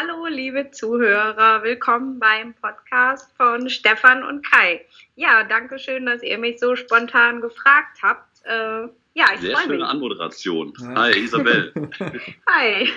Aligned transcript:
Hallo, 0.00 0.26
liebe 0.28 0.70
Zuhörer, 0.70 1.62
willkommen 1.62 2.18
beim 2.18 2.54
Podcast 2.54 3.36
von 3.36 3.68
Stefan 3.68 4.24
und 4.24 4.48
Kai. 4.50 4.86
Ja, 5.16 5.44
danke 5.44 5.78
schön, 5.78 6.06
dass 6.06 6.22
ihr 6.22 6.38
mich 6.38 6.58
so 6.58 6.74
spontan 6.74 7.40
gefragt 7.42 7.98
habt. 8.02 8.24
Äh, 8.44 8.88
ja, 9.14 9.26
ich 9.34 9.40
Sehr 9.40 9.58
schöne 9.58 9.74
mich. 9.78 9.84
Anmoderation. 9.84 10.72
Ja. 10.80 10.94
Hi, 10.94 11.18
Isabel. 11.18 11.72
Hi. 12.48 12.88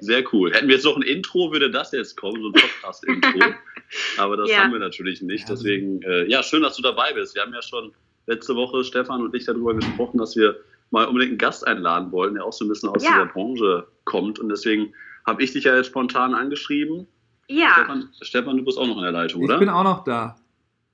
Sehr 0.00 0.24
cool. 0.32 0.52
Hätten 0.54 0.68
wir 0.68 0.76
jetzt 0.76 0.84
noch 0.84 0.96
ein 0.96 1.02
Intro, 1.02 1.52
würde 1.52 1.70
das 1.70 1.92
jetzt 1.92 2.16
kommen, 2.16 2.40
so 2.40 2.48
ein 2.48 2.52
Podcast-Intro. 2.52 3.38
Aber 4.18 4.36
das 4.38 4.48
Ja. 4.50 4.58
haben 4.58 4.72
wir 4.72 4.78
natürlich 4.78 5.20
nicht. 5.22 5.48
Ja. 5.48 5.54
Deswegen, 5.54 6.00
äh, 6.02 6.24
ja, 6.24 6.42
schön, 6.42 6.62
dass 6.62 6.76
du 6.76 6.82
dabei 6.82 7.12
bist. 7.12 7.34
Wir 7.34 7.42
haben 7.42 7.52
ja 7.52 7.60
schon 7.62 7.92
letzte 8.26 8.54
Woche, 8.56 8.82
Stefan 8.84 9.22
und 9.22 9.34
ich, 9.34 9.44
darüber 9.44 9.74
gesprochen, 9.74 10.18
dass 10.18 10.36
wir 10.36 10.56
mal 10.90 11.04
unbedingt 11.04 11.32
einen 11.32 11.38
Gast 11.38 11.66
einladen 11.66 12.12
wollen, 12.12 12.34
der 12.34 12.44
auch 12.44 12.52
so 12.52 12.64
ein 12.64 12.68
bisschen 12.68 12.88
aus 12.88 13.02
Ja. 13.04 13.10
dieser 13.10 13.26
Branche 13.26 13.86
kommt. 14.04 14.38
Und 14.38 14.48
deswegen 14.48 14.94
habe 15.26 15.42
ich 15.42 15.52
dich 15.52 15.64
ja 15.64 15.76
jetzt 15.76 15.86
spontan 15.88 16.34
angeschrieben. 16.34 17.06
Ja, 17.48 17.72
Stefan, 17.74 18.08
Stefan, 18.22 18.56
du 18.56 18.64
bist 18.64 18.78
auch 18.78 18.86
noch 18.86 18.96
in 18.96 19.02
der 19.02 19.12
Leitung, 19.12 19.42
Ich 19.42 19.48
oder? 19.48 19.58
bin 19.58 19.68
auch 19.68 19.84
noch 19.84 20.04
da. 20.04 20.36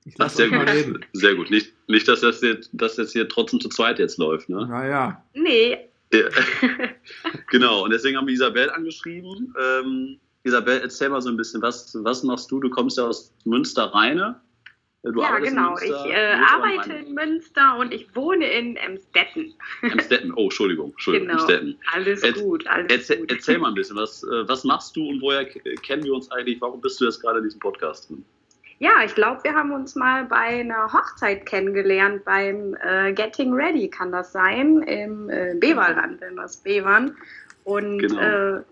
Ich 0.05 0.15
Ach, 0.19 0.29
sehr 0.29 0.49
gut. 0.49 0.69
reden. 0.69 1.05
Sehr 1.13 1.35
gut. 1.37 1.51
Nicht, 1.51 1.73
nicht 1.87 2.09
dass 2.09 2.21
das 2.21 2.41
jetzt, 2.41 2.71
dass 2.73 2.97
das 2.97 3.13
hier 3.13 3.29
trotzdem 3.29 3.61
zu 3.61 3.69
zweit 3.69 3.99
jetzt 4.01 4.19
läuft, 4.19 4.49
ne? 4.49 4.67
Naja, 4.67 5.23
nee. 5.35 5.79
Ja. 6.13 6.29
genau, 7.51 7.85
und 7.85 7.91
deswegen 7.91 8.17
haben 8.19 8.27
wir 8.27 8.35
Isabel 8.35 8.69
angeschrieben. 8.71 9.55
Ähm, 9.59 10.19
Isabel, 10.43 10.81
erzähl 10.83 11.09
mal 11.09 11.23
so 11.23 11.31
ein 11.31 11.37
bisschen, 11.37 11.63
was, 11.63 11.97
was 12.03 12.23
machst 12.25 12.51
du? 12.51 12.61
Du 12.61 12.69
kommst 12.69 12.99
ja 12.99 13.05
aus 13.07 13.33
Münster-Rheine. 13.45 14.41
Du 15.05 15.21
ja, 15.21 15.29
arbeitest 15.31 15.51
in 15.53 15.57
genau. 15.57 15.75
Ich 15.79 15.89
Münster- 15.91 16.11
äh, 16.11 16.37
Münster 16.37 16.55
arbeite 16.55 16.93
in 16.93 17.15
Münster 17.15 17.77
und 17.79 17.93
ich 17.95 18.15
wohne 18.17 18.47
in 18.53 18.77
Emstetten. 18.77 19.55
Emstetten. 19.83 20.33
Oh, 20.37 20.45
Entschuldigung. 20.45 20.91
Entschuldigung, 20.93 21.29
Genau. 21.29 21.41
Emstetten. 21.41 21.79
Alles 21.93 22.23
Erz- 22.23 22.41
gut, 22.41 22.67
alles 22.69 22.87
Erzähl, 22.93 23.17
gut. 23.19 23.33
erzähl 23.33 23.59
mal 23.59 23.69
ein 23.69 23.75
bisschen, 23.75 23.97
was, 23.97 24.23
äh, 24.23 24.49
was 24.49 24.63
machst 24.63 24.95
du 24.95 25.09
und 25.09 25.21
woher 25.21 25.45
kennen 25.45 26.05
wir 26.05 26.15
uns 26.15 26.31
eigentlich? 26.31 26.61
Warum 26.61 26.81
bist 26.81 27.01
du 27.01 27.05
jetzt 27.07 27.21
gerade 27.21 27.39
in 27.39 27.45
diesem 27.45 27.59
Podcast 27.59 28.09
drin? 28.11 28.25
Ja, 28.79 29.03
ich 29.05 29.15
glaube, 29.15 29.43
wir 29.45 29.55
haben 29.55 29.73
uns 29.73 29.95
mal 29.97 30.25
bei 30.25 30.37
einer 30.37 30.93
Hochzeit 30.93 31.47
kennengelernt, 31.47 32.25
beim 32.25 32.77
äh, 32.83 33.13
Getting 33.13 33.53
Ready 33.53 33.89
kann 33.89 34.11
das 34.13 34.33
sein, 34.33 34.83
im 34.83 35.29
äh, 35.31 35.55
Beverland, 35.57 36.21
in 36.23 36.37
das 36.37 36.57
Bevern. 36.57 37.17
Und 37.65 37.99
Genau. 37.99 38.21
äh, 38.21 38.63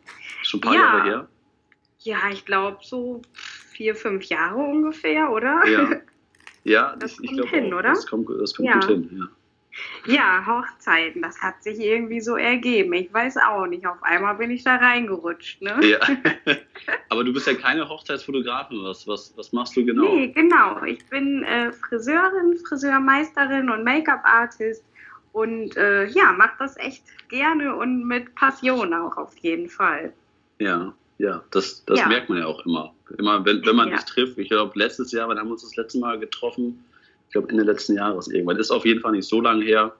Schon 0.43 0.59
ein 0.59 0.61
paar 0.63 0.75
Ja. 0.75 0.81
Jahre 0.81 1.05
her? 1.09 1.29
ja, 2.01 2.19
ich 2.33 2.45
glaube 2.45 2.79
so 2.83 3.21
vier, 3.35 3.95
fünf 3.95 4.25
Jahre 4.25 4.59
ungefähr, 4.59 5.31
oder? 5.31 5.67
Ja. 5.67 5.89
Ja, 6.65 6.95
Das 6.99 7.13
ich, 7.13 7.21
ich 7.21 7.27
kommt 7.39 7.51
glaube 7.51 7.65
hin, 7.65 7.75
oder? 7.75 7.89
Das 7.91 8.07
kommt, 8.07 8.29
das 8.41 8.55
kommt 8.55 8.69
Ja. 8.69 8.75
gut 8.75 8.85
hin. 8.87 9.11
Ja. 9.19 9.29
Ja, 10.07 10.45
Hochzeiten, 10.47 11.23
das 11.23 11.41
hat 11.41 11.63
sich 11.63 11.79
irgendwie 11.79 12.21
so 12.21 12.37
ergeben. 12.37 12.93
Ich 12.95 13.13
weiß 13.15 13.37
auch 13.49 13.67
nicht, 13.67 13.87
auf 13.87 14.03
einmal 14.03 14.35
bin 14.35 14.51
ich 14.51 14.65
da 14.65 14.77
reingerutscht, 14.77 15.63
ne? 15.63 15.79
Ja. 15.87 15.99
Aber 17.09 17.23
du 17.23 17.33
bist 17.33 17.47
ja 17.47 17.55
keine 17.55 17.89
Hochzeitsfotografin. 17.89 18.83
Was, 18.83 19.07
was, 19.07 19.33
was 19.37 19.53
machst 19.53 19.77
du 19.77 19.85
genau? 19.85 20.13
Nee, 20.15 20.29
genau. 20.29 20.83
Ich 20.83 21.05
bin 21.07 21.45
äh, 21.45 21.71
Friseurin, 21.73 22.59
Friseurmeisterin 22.69 23.71
und 23.71 23.85
Make-up-Artist 23.85 24.85
und 25.33 25.77
äh, 25.77 26.07
ja, 26.07 26.33
mache 26.33 26.55
das 26.59 26.77
echt 26.77 27.05
gerne 27.29 27.75
und 27.77 28.05
mit 28.07 28.35
Passion 28.35 28.93
auch 28.93 29.17
auf 29.17 29.37
jeden 29.39 29.69
Fall. 29.69 30.13
Ja, 30.59 30.93
ja, 31.21 31.45
das, 31.51 31.85
das 31.85 31.99
Ja. 31.99 32.09
merkt 32.09 32.29
man 32.29 32.39
ja 32.39 32.47
auch 32.47 32.65
immer. 32.65 32.95
Immer, 33.19 33.45
wenn, 33.45 33.65
wenn 33.67 33.77
man 33.77 33.89
Ja. 33.91 33.97
dich 33.97 34.05
trifft. 34.07 34.39
Ich 34.39 34.49
glaube, 34.49 34.73
letztes 34.79 35.13
Jahr, 35.13 35.29
wann 35.29 35.39
haben 35.39 35.49
wir 35.49 35.53
uns 35.53 35.63
das 35.63 35.77
letzte 35.77 35.99
Mal 35.99 36.19
getroffen? 36.19 36.85
Ich 37.27 37.33
glaube, 37.33 37.49
Ende 37.51 37.63
letzten 37.65 37.95
Jahres 37.97 38.29
irgendwann. 38.29 38.57
Ist 38.57 38.71
auf 38.71 38.85
jeden 38.87 39.01
Fall 39.01 39.13
nicht 39.13 39.29
so 39.29 39.41
lange 39.41 39.65
her. 39.65 39.95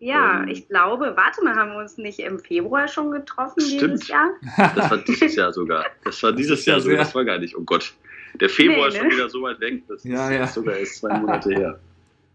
Ja, 0.00 0.42
Ähm. 0.42 0.48
ich 0.48 0.68
glaube, 0.68 1.12
warte 1.16 1.42
mal, 1.44 1.54
haben 1.54 1.72
wir 1.72 1.78
uns 1.78 1.96
nicht 1.98 2.18
im 2.20 2.38
Februar 2.38 2.88
schon 2.88 3.10
getroffen 3.10 3.60
Stimmt. 3.60 3.82
dieses 3.94 4.08
Jahr? 4.08 4.30
Das 4.76 4.90
war 4.90 4.98
dieses 4.98 5.34
Jahr 5.36 5.52
sogar. 5.52 5.86
Das 6.04 6.22
war 6.22 6.32
dieses 6.42 6.64
Jahr 6.66 6.80
sogar. 6.80 6.98
Das 6.98 7.14
war 7.14 7.24
gar 7.24 7.38
nicht. 7.38 7.56
Oh 7.56 7.62
Gott. 7.62 7.92
Der 8.40 8.48
Februar 8.48 8.88
Nee, 8.88 8.88
ist 8.88 8.96
schon 8.98 9.08
ne? 9.08 9.14
wieder 9.14 9.28
so 9.28 9.42
weit 9.42 9.60
weg. 9.60 9.82
Das 9.88 10.04
Ja, 10.04 10.28
ist 10.30 10.36
ja. 10.38 10.46
sogar 10.46 10.76
erst 10.76 10.96
zwei 10.96 11.18
Monate 11.18 11.50
her. 11.50 11.78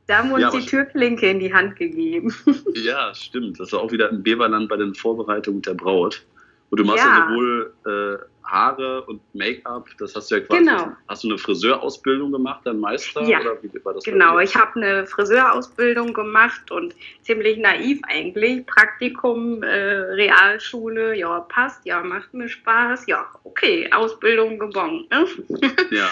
Da 0.06 0.18
haben 0.18 0.28
wir 0.30 0.36
uns 0.36 0.44
Ja, 0.54 0.60
die 0.60 0.66
Türklinke 0.66 1.30
in 1.30 1.40
die 1.40 1.54
Hand 1.54 1.78
gegeben. 1.78 2.34
Ja, 2.76 3.14
stimmt. 3.16 3.58
Das 3.60 3.72
war 3.72 3.80
auch 3.80 3.92
wieder 3.94 4.10
im 4.10 4.22
Beverland 4.22 4.68
bei 4.68 4.76
den 4.76 4.94
Vorbereitungen 4.94 5.62
der 5.62 5.76
Braut. 5.76 6.26
Und 6.74 6.80
du 6.80 6.86
machst 6.86 7.06
ja, 7.06 7.20
Ja. 7.20 7.28
sowohl 7.30 7.72
äh, 7.86 8.48
Haare 8.50 9.04
und 9.04 9.22
Make-up. 9.36 9.88
Das 10.00 10.16
hast 10.16 10.32
du 10.32 10.36
ja 10.38 10.42
quasi. 10.42 10.64
Genau. 10.66 10.92
Hast 11.08 11.24
du 11.24 11.28
eine 11.30 11.38
Friseurausbildung 11.38 12.32
gemacht, 12.32 12.62
dann 12.64 12.80
Meister? 12.80 13.22
Ja. 13.22 13.42
Oder 13.42 13.62
wie 13.62 13.86
war 13.86 13.94
das 13.94 14.04
Genau, 14.04 14.40
ich 14.40 14.56
habe 14.56 14.82
eine 14.82 15.06
Friseurausbildung 15.06 16.16
gemacht 16.16 16.72
und 16.72 16.96
ziemlich 17.22 17.60
naiv 17.60 18.02
eigentlich. 18.08 18.66
Praktikum, 18.66 19.62
äh, 19.62 19.68
Realschule, 20.16 21.16
ja, 21.16 21.42
passt, 21.42 21.86
ja, 21.86 22.02
macht 22.02 22.34
mir 22.34 22.50
Spaß, 22.50 23.06
ja, 23.06 23.24
okay, 23.44 23.88
Ausbildung 23.94 24.58
gewonnen. 24.58 25.06
Ne? 25.12 25.28
Ja. 25.92 26.10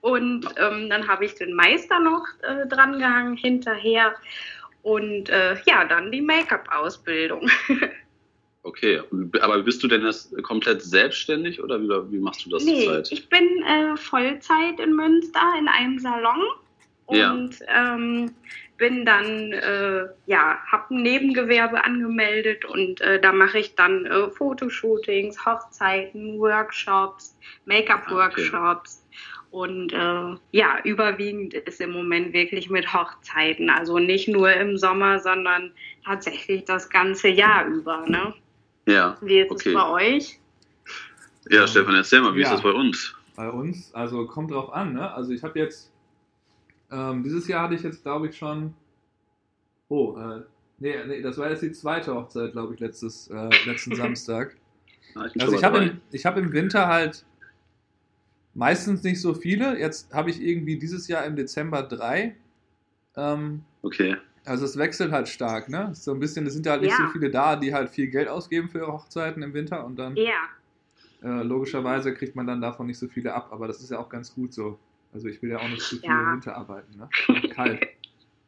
Und 0.00 0.46
ähm, 0.56 0.88
dann 0.88 1.06
habe 1.06 1.26
ich 1.26 1.34
den 1.34 1.52
Meister 1.52 2.00
noch 2.00 2.24
äh, 2.40 2.66
drangehangen 2.66 3.36
hinterher 3.36 4.14
und 4.80 5.28
äh, 5.28 5.56
ja, 5.66 5.84
dann 5.84 6.10
die 6.10 6.22
Make-up-Ausbildung. 6.22 7.50
Okay, 8.68 9.00
aber 9.40 9.62
bist 9.62 9.82
du 9.82 9.88
denn 9.88 10.04
jetzt 10.04 10.30
komplett 10.42 10.82
selbstständig 10.82 11.62
oder 11.62 11.80
wie, 11.80 11.88
wie 12.12 12.18
machst 12.18 12.44
du 12.44 12.50
das 12.50 12.64
Nee, 12.66 12.84
zurzeit? 12.84 13.10
ich 13.10 13.26
bin 13.30 13.62
äh, 13.62 13.96
Vollzeit 13.96 14.78
in 14.78 14.94
Münster 14.94 15.40
in 15.58 15.68
einem 15.68 15.98
Salon 15.98 16.42
Ja. 17.10 17.32
und 17.32 17.58
ähm, 17.74 18.30
bin 18.76 19.06
dann, 19.06 19.52
äh, 19.54 20.04
ja, 20.26 20.58
habe 20.70 20.94
ein 20.94 21.02
Nebengewerbe 21.02 21.82
angemeldet 21.82 22.66
und 22.66 23.00
äh, 23.00 23.18
da 23.18 23.32
mache 23.32 23.58
ich 23.58 23.74
dann 23.74 24.04
äh, 24.04 24.28
Fotoshootings, 24.30 25.46
Hochzeiten, 25.46 26.38
Workshops, 26.38 27.36
Make-up-Workshops. 27.64 29.02
Und 29.50 29.94
äh, 29.94 30.36
ja, 30.52 30.78
überwiegend 30.84 31.54
ist 31.54 31.80
im 31.80 31.92
Moment 31.92 32.34
wirklich 32.34 32.68
mit 32.68 32.92
Hochzeiten. 32.92 33.70
Also 33.70 33.98
nicht 33.98 34.28
nur 34.28 34.52
im 34.52 34.76
Sommer, 34.76 35.20
sondern 35.20 35.72
tatsächlich 36.04 36.66
das 36.66 36.90
ganze 36.90 37.28
Jahr 37.28 37.66
über. 37.66 38.04
Ne? 38.06 38.34
Ja, 38.88 39.18
Wie 39.20 39.40
ist 39.40 39.50
Okay. 39.50 39.68
es 39.68 39.74
bei 39.74 39.90
euch? 39.90 40.40
ja, 41.50 41.66
Stefan, 41.66 41.94
erzähl 41.94 42.22
mal, 42.22 42.34
wie 42.34 42.40
ist 42.40 42.48
Ja. 42.48 42.54
das 42.54 42.62
bei 42.62 42.72
uns? 42.72 43.14
bei 43.36 43.48
uns, 43.50 43.94
also 43.94 44.26
kommt 44.26 44.50
drauf 44.50 44.72
an, 44.72 44.94
ne? 44.94 45.12
Also 45.12 45.30
ich 45.30 45.44
habe 45.44 45.58
jetzt, 45.60 45.92
ähm, 46.90 47.22
dieses 47.22 47.46
Jahr 47.46 47.64
hatte 47.64 47.76
ich 47.76 47.82
jetzt, 47.82 48.02
glaube 48.02 48.28
ich, 48.28 48.36
schon, 48.36 48.74
oh, 49.88 50.16
äh, 50.18 50.42
nee, 50.78 50.96
nee, 51.06 51.22
das 51.22 51.38
war 51.38 51.48
jetzt 51.48 51.62
die 51.62 51.70
zweite 51.70 52.14
Hochzeit, 52.14 52.50
glaube 52.52 52.74
ich, 52.74 52.80
letztes, 52.80 53.28
äh, 53.28 53.64
letzten 53.64 53.94
Samstag. 53.94 54.56
Ja, 55.14 55.26
ich 55.26 55.40
Also 55.40 55.56
ich 55.56 55.62
habe 55.62 55.78
im, 55.78 56.00
ich 56.10 56.26
hab 56.26 56.36
im 56.36 56.52
Winter 56.52 56.88
halt 56.88 57.24
meistens 58.54 59.04
nicht 59.04 59.20
so 59.20 59.34
viele. 59.34 59.78
Jetzt 59.78 60.12
habe 60.12 60.30
ich 60.30 60.42
irgendwie 60.42 60.78
dieses 60.78 61.06
Jahr 61.06 61.24
im 61.26 61.36
Dezember 61.36 61.82
drei. 61.84 62.34
Ähm, 63.16 63.62
Okay, 63.82 64.16
also 64.48 64.64
es 64.64 64.76
wechselt 64.76 65.12
halt 65.12 65.28
stark, 65.28 65.68
ne? 65.68 65.90
So 65.94 66.12
ein 66.12 66.20
bisschen, 66.20 66.46
es 66.46 66.54
sind 66.54 66.66
halt 66.66 66.82
nicht 66.82 66.90
Ja. 66.90 67.06
so 67.06 67.12
viele 67.12 67.30
da, 67.30 67.56
die 67.56 67.72
halt 67.74 67.90
viel 67.90 68.08
Geld 68.08 68.28
ausgeben 68.28 68.68
für 68.68 68.78
ihre 68.78 68.92
Hochzeiten 68.92 69.42
im 69.42 69.52
Winter 69.54 69.84
und 69.84 69.96
dann 69.96 70.16
Ja. 70.16 70.48
äh, 71.22 71.42
logischerweise 71.42 72.14
kriegt 72.14 72.36
man 72.36 72.46
dann 72.46 72.60
davon 72.60 72.86
nicht 72.86 72.98
so 72.98 73.08
viele 73.08 73.34
ab, 73.34 73.48
aber 73.52 73.66
das 73.66 73.80
ist 73.80 73.90
ja 73.90 73.98
auch 73.98 74.08
ganz 74.08 74.34
gut 74.34 74.52
so. 74.54 74.78
Also 75.12 75.28
ich 75.28 75.40
will 75.42 75.50
ja 75.50 75.58
auch 75.60 75.68
nicht 75.68 75.82
zu 75.82 75.96
viel 75.96 76.08
Ja. 76.10 76.20
im 76.20 76.32
Winter 76.32 76.56
arbeiten, 76.56 76.96
ne? 76.96 77.08
Kalt. 77.54 77.80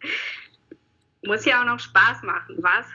Muss 1.25 1.44
ja 1.44 1.61
auch 1.61 1.66
noch 1.66 1.78
Spaß 1.78 2.22
machen, 2.22 2.56
was? 2.61 2.87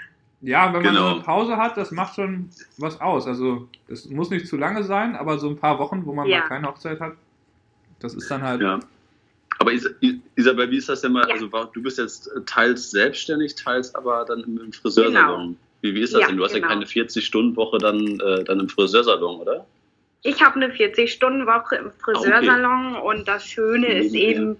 Ja, 0.41 0.73
wenn 0.73 0.83
man 0.83 0.93
Genau. 0.93 1.09
so 1.09 1.15
eine 1.15 1.23
Pause 1.23 1.57
hat, 1.57 1.77
das 1.77 1.91
macht 1.91 2.15
schon 2.15 2.49
was 2.77 2.99
aus. 3.01 3.27
Also 3.27 3.69
es 3.87 4.09
muss 4.09 4.29
nicht 4.29 4.47
zu 4.47 4.57
lange 4.57 4.83
sein, 4.83 5.15
aber 5.15 5.37
so 5.37 5.49
ein 5.49 5.57
paar 5.57 5.79
Wochen, 5.79 6.05
wo 6.05 6.13
man 6.13 6.27
Ja. 6.27 6.39
mal 6.39 6.47
keine 6.47 6.67
Hochzeit 6.67 6.99
hat, 6.99 7.13
das 7.99 8.13
ist 8.13 8.29
dann 8.29 8.41
halt. 8.43 8.61
Ja. 9.55 9.61
Aber 9.61 9.71
Is 9.71 9.85
Is- 10.01 10.15
Isabel, 10.35 10.69
wie 10.71 10.77
ist 10.77 10.89
das 10.89 11.01
denn 11.01 11.13
mal? 11.13 11.27
Ja. 11.27 11.33
Also 11.33 11.47
du 11.47 11.81
bist 11.81 11.97
jetzt 11.97 12.29
teils 12.45 12.91
selbstständig, 12.91 13.55
teils 13.55 13.93
aber 13.95 14.25
dann 14.25 14.41
im, 14.43 14.71
Friseursalon. 14.73 15.57
Wie, 15.81 15.95
wie 15.95 16.01
ist 16.01 16.13
das 16.13 16.21
Ja, 16.21 16.27
denn? 16.27 16.37
Du 16.37 16.43
hast 16.43 16.53
ja 16.53 16.59
genau. 16.59 16.69
keine 16.69 16.85
40-Stunden-Woche 16.85 17.77
dann, 17.77 18.19
äh, 18.19 18.43
dann 18.43 18.59
im 18.59 18.69
Friseursalon, 18.69 19.41
oder? 19.41 19.65
Ich 20.23 20.43
habe 20.43 20.55
eine 20.55 20.73
40-Stunden-Woche 20.73 21.75
im 21.75 21.91
Friseursalon 21.91 22.95
und 22.95 23.27
das 23.27 23.45
Schöne 23.45 23.87
ist 23.99 24.11
Nebenher. 24.11 24.29
eben, 24.29 24.57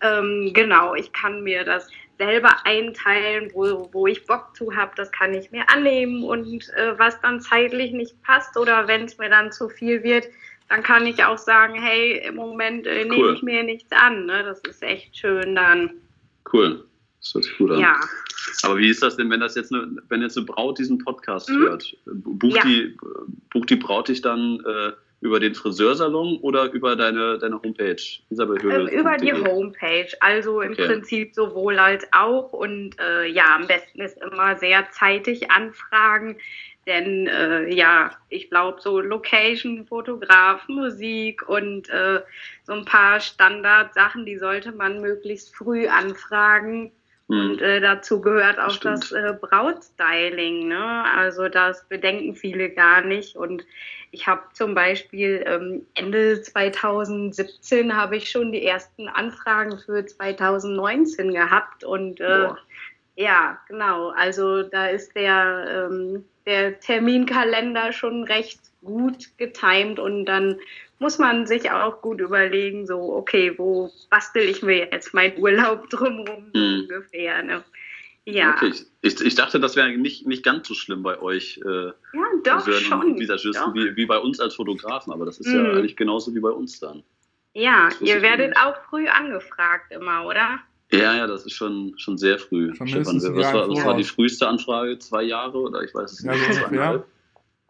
ähm, 0.00 0.52
genau, 0.54 0.94
ich 0.94 1.12
kann 1.12 1.42
mir 1.42 1.64
das 1.64 1.88
selber 2.18 2.54
einteilen, 2.64 3.50
wo, 3.54 3.88
wo 3.92 4.06
ich 4.06 4.26
Bock 4.26 4.54
zu 4.56 4.74
habe, 4.74 4.92
das 4.96 5.10
kann 5.12 5.34
ich 5.34 5.50
mir 5.50 5.68
annehmen 5.70 6.24
und 6.24 6.68
äh, 6.76 6.98
was 6.98 7.20
dann 7.20 7.40
zeitlich 7.40 7.92
nicht 7.92 8.20
passt 8.22 8.56
oder 8.56 8.88
wenn 8.88 9.04
es 9.04 9.18
mir 9.18 9.28
dann 9.28 9.52
zu 9.52 9.68
viel 9.68 10.02
wird, 10.02 10.26
dann 10.68 10.82
kann 10.82 11.06
ich 11.06 11.24
auch 11.24 11.38
sagen, 11.38 11.74
hey, 11.80 12.22
im 12.26 12.36
Moment 12.36 12.86
äh, 12.86 13.04
nehme 13.04 13.16
Cool. 13.16 13.34
ich 13.34 13.42
mir 13.42 13.62
nichts 13.62 13.90
an. 13.92 14.26
Ne? 14.26 14.42
Das 14.44 14.60
ist 14.60 14.82
echt 14.82 15.16
schön 15.16 15.54
dann. 15.54 15.90
Cool. 16.52 16.84
Das 17.20 17.34
hört 17.34 17.44
sich 17.44 17.58
gut 17.58 17.70
an. 17.72 17.80
Ja. 17.80 18.00
Aber 18.62 18.78
wie 18.78 18.88
ist 18.88 19.02
das 19.02 19.16
denn, 19.16 19.30
wenn 19.30 19.40
das 19.40 19.54
jetzt 19.56 19.72
eine, 19.72 19.96
wenn 20.08 20.22
jetzt 20.22 20.36
eine 20.36 20.46
Braut 20.46 20.78
diesen 20.78 20.98
Podcast 20.98 21.50
Mhm. 21.50 21.58
hört? 21.60 21.96
Bucht, 22.06 22.56
Ja. 22.56 22.62
die, 22.64 22.96
bucht 23.50 23.70
die 23.70 23.76
Braut 23.76 24.08
dich 24.08 24.20
dann 24.20 24.60
äh, 24.64 24.92
über 25.20 25.40
den 25.40 25.54
Friseursalon 25.54 26.38
oder 26.38 26.70
über 26.72 26.94
deine, 26.96 27.38
deine 27.38 27.60
Homepage? 27.60 27.96
Isabel 28.30 28.62
Höhle. 28.62 28.90
Äh, 28.90 29.00
über 29.00 29.16
die 29.16 29.32
Homepage. 29.32 30.08
Also 30.20 30.60
im 30.60 30.72
okay. 30.72 30.86
Prinzip 30.86 31.34
sowohl 31.34 31.78
als 31.78 32.06
auch. 32.12 32.52
Und 32.52 32.98
äh, 33.00 33.26
ja, 33.26 33.56
am 33.56 33.66
besten 33.66 34.00
ist 34.00 34.18
immer 34.22 34.56
sehr 34.56 34.88
zeitig 34.90 35.50
anfragen. 35.50 36.36
Denn 36.88 37.26
äh, 37.26 37.68
ja, 37.68 38.12
ich 38.30 38.48
glaube, 38.48 38.80
so 38.80 38.98
Location, 38.98 39.86
Fotograf, 39.86 40.66
Musik 40.68 41.46
und 41.46 41.90
äh, 41.90 42.22
so 42.62 42.72
ein 42.72 42.86
paar 42.86 43.20
Standardsachen, 43.20 44.24
die 44.24 44.38
sollte 44.38 44.72
man 44.72 45.02
möglichst 45.02 45.54
früh 45.54 45.86
anfragen. 45.86 46.90
Mhm. 47.28 47.40
Und 47.50 47.62
äh, 47.62 47.82
dazu 47.82 48.22
gehört 48.22 48.58
auch 48.58 48.70
Stimmt. 48.70 49.02
das 49.02 49.12
äh, 49.12 49.34
Brautstyling. 49.38 50.68
Ne? 50.68 51.04
Also 51.14 51.50
das 51.50 51.86
bedenken 51.90 52.34
viele 52.34 52.70
gar 52.70 53.02
nicht. 53.02 53.36
Und 53.36 53.66
ich 54.10 54.26
habe 54.26 54.44
zum 54.54 54.74
Beispiel 54.74 55.44
ähm, 55.46 55.86
Ende 55.92 56.40
2017 56.40 57.94
habe 57.94 58.16
ich 58.16 58.30
schon 58.30 58.50
die 58.50 58.64
ersten 58.64 59.08
Anfragen 59.08 59.78
für 59.78 60.06
2019 60.06 61.34
gehabt. 61.34 61.84
Und 61.84 62.18
äh, 62.20 62.48
ja, 63.18 63.58
genau. 63.66 64.10
Also 64.10 64.62
da 64.62 64.86
ist 64.86 65.16
der 65.16 65.88
ähm, 65.90 66.24
der 66.46 66.78
Terminkalender 66.78 67.92
schon 67.92 68.22
recht 68.22 68.60
gut 68.80 69.36
getimt 69.38 69.98
und 69.98 70.24
dann 70.24 70.60
muss 71.00 71.18
man 71.18 71.46
sich 71.46 71.70
auch 71.70 72.00
gut 72.00 72.20
überlegen, 72.20 72.86
so, 72.86 73.14
okay, 73.14 73.54
wo 73.56 73.90
bastel 74.08 74.42
ich 74.48 74.62
mir 74.62 74.88
jetzt 74.90 75.14
meinen 75.14 75.36
Urlaub 75.38 75.90
drumherum 75.90 76.50
hm. 76.54 76.80
ungefähr. 76.82 77.42
Ne? 77.42 77.64
Ja. 78.24 78.54
Okay. 78.54 78.72
Ich, 79.02 79.20
ich 79.20 79.34
dachte, 79.34 79.58
das 79.58 79.74
wäre 79.74 79.90
nicht, 79.96 80.26
nicht 80.26 80.44
ganz 80.44 80.68
so 80.68 80.74
schlimm 80.74 81.02
bei 81.02 81.20
euch. 81.20 81.60
Äh, 81.64 81.86
ja, 81.86 81.94
doch, 82.44 82.72
schon. 82.72 83.18
Visagisten, 83.18 83.74
Wie, 83.74 83.96
wie 83.96 84.06
bei 84.06 84.18
uns 84.18 84.38
als 84.38 84.54
Fotografen, 84.54 85.12
aber 85.12 85.26
das 85.26 85.40
ist 85.40 85.52
hm. 85.52 85.64
ja 85.64 85.72
eigentlich 85.72 85.96
genauso 85.96 86.34
wie 86.36 86.40
bei 86.40 86.50
uns 86.50 86.78
dann. 86.78 87.02
Ja, 87.52 87.88
ihr 88.00 88.22
werdet 88.22 88.56
auch 88.56 88.76
früh 88.88 89.08
angefragt 89.08 89.90
immer, 89.90 90.24
oder? 90.24 90.60
Ja, 90.90 91.14
ja, 91.16 91.26
das 91.26 91.44
ist 91.44 91.52
schon, 91.52 91.94
schon 91.98 92.16
sehr 92.16 92.38
früh. 92.38 92.74
Schon 92.74 92.88
Stefan, 92.88 93.16
was, 93.16 93.52
war, 93.52 93.68
was 93.68 93.84
war 93.84 93.96
die 93.96 94.04
früheste 94.04 94.48
Anfrage? 94.48 94.98
Zwei 94.98 95.22
Jahre 95.22 95.58
oder 95.58 95.82
ich 95.82 95.94
weiß 95.94 96.12
es 96.12 96.24
nicht. 96.24 96.48
Ja, 96.48 96.68
so 96.68 96.74
ja. 96.74 97.04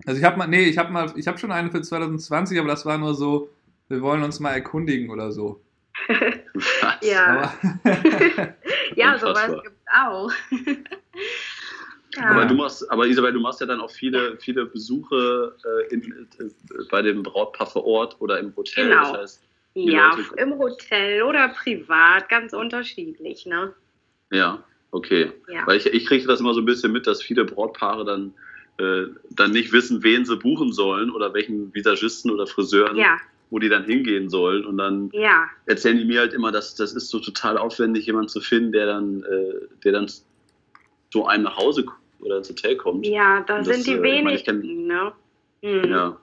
Also 0.06 0.20
ich 0.20 0.24
habe 0.24 0.38
mal, 0.38 0.46
nee, 0.46 0.64
ich 0.64 0.78
habe 0.78 0.92
mal, 0.92 1.12
ich 1.16 1.26
habe 1.26 1.38
schon 1.38 1.50
eine 1.50 1.70
für 1.70 1.82
2020, 1.82 2.58
aber 2.58 2.68
das 2.68 2.86
war 2.86 2.96
nur 2.98 3.14
so, 3.14 3.50
wir 3.88 4.00
wollen 4.02 4.22
uns 4.22 4.38
mal 4.38 4.52
erkundigen 4.52 5.10
oder 5.10 5.32
so. 5.32 5.60
ja. 7.02 7.52
ja, 8.94 9.18
sowas 9.18 9.48
gibt 9.48 9.66
es 9.66 9.92
auch. 9.92 10.30
ja. 12.14 12.30
Aber 12.30 12.44
du 12.46 12.54
machst, 12.54 12.88
aber 12.92 13.06
Isabel, 13.06 13.32
du 13.32 13.40
machst 13.40 13.60
ja 13.60 13.66
dann 13.66 13.80
auch 13.80 13.90
viele, 13.90 14.36
viele 14.36 14.66
Besuche 14.66 15.56
äh, 15.64 15.92
in, 15.92 16.28
äh, 16.38 16.84
bei 16.88 17.02
dem 17.02 17.24
Brautpaar 17.24 17.66
vor 17.66 17.84
Ort 17.84 18.20
oder 18.20 18.38
im 18.38 18.54
Hotel. 18.54 18.90
Genau. 18.90 19.12
Das 19.12 19.20
heißt, 19.20 19.47
ja, 19.86 20.16
im 20.36 20.58
Hotel 20.58 21.22
oder 21.22 21.48
privat, 21.48 22.28
ganz 22.28 22.52
unterschiedlich, 22.52 23.46
ne? 23.46 23.72
Ja, 24.30 24.62
okay. 24.90 25.32
Ja. 25.48 25.66
Weil 25.66 25.78
ich, 25.78 25.86
ich 25.86 26.06
kriege 26.06 26.26
das 26.26 26.40
immer 26.40 26.54
so 26.54 26.60
ein 26.60 26.66
bisschen 26.66 26.92
mit, 26.92 27.06
dass 27.06 27.22
viele 27.22 27.44
Brautpaare 27.44 28.04
dann, 28.04 28.34
äh, 28.78 29.10
dann 29.30 29.52
nicht 29.52 29.72
wissen, 29.72 30.02
wen 30.02 30.24
sie 30.24 30.36
buchen 30.36 30.72
sollen 30.72 31.10
oder 31.10 31.32
welchen 31.34 31.72
Visagisten 31.74 32.30
oder 32.30 32.46
Friseuren, 32.46 32.96
ja. 32.96 33.18
wo 33.50 33.58
die 33.58 33.68
dann 33.68 33.84
hingehen 33.84 34.28
sollen. 34.28 34.64
Und 34.64 34.78
dann 34.78 35.10
ja. 35.12 35.46
erzählen 35.66 35.98
die 35.98 36.04
mir 36.04 36.20
halt 36.20 36.32
immer, 36.32 36.52
dass 36.52 36.74
das 36.74 36.92
ist 36.92 37.08
so 37.08 37.20
total 37.20 37.58
aufwendig, 37.58 38.06
jemanden 38.06 38.28
zu 38.28 38.40
finden, 38.40 38.72
der 38.72 38.86
dann, 38.86 39.22
äh, 39.22 39.66
der 39.84 39.92
dann 39.92 40.10
zu 41.10 41.26
einem 41.26 41.44
nach 41.44 41.56
Hause 41.56 41.86
oder 42.20 42.38
ins 42.38 42.48
Hotel 42.48 42.76
kommt. 42.76 43.06
Ja, 43.06 43.42
da 43.42 43.64
sind 43.64 43.86
die 43.86 43.94
äh, 43.94 44.02
wenigsten, 44.02 44.86
ne? 44.86 45.12
Mhm. 45.62 45.84
Ja. 45.90 46.16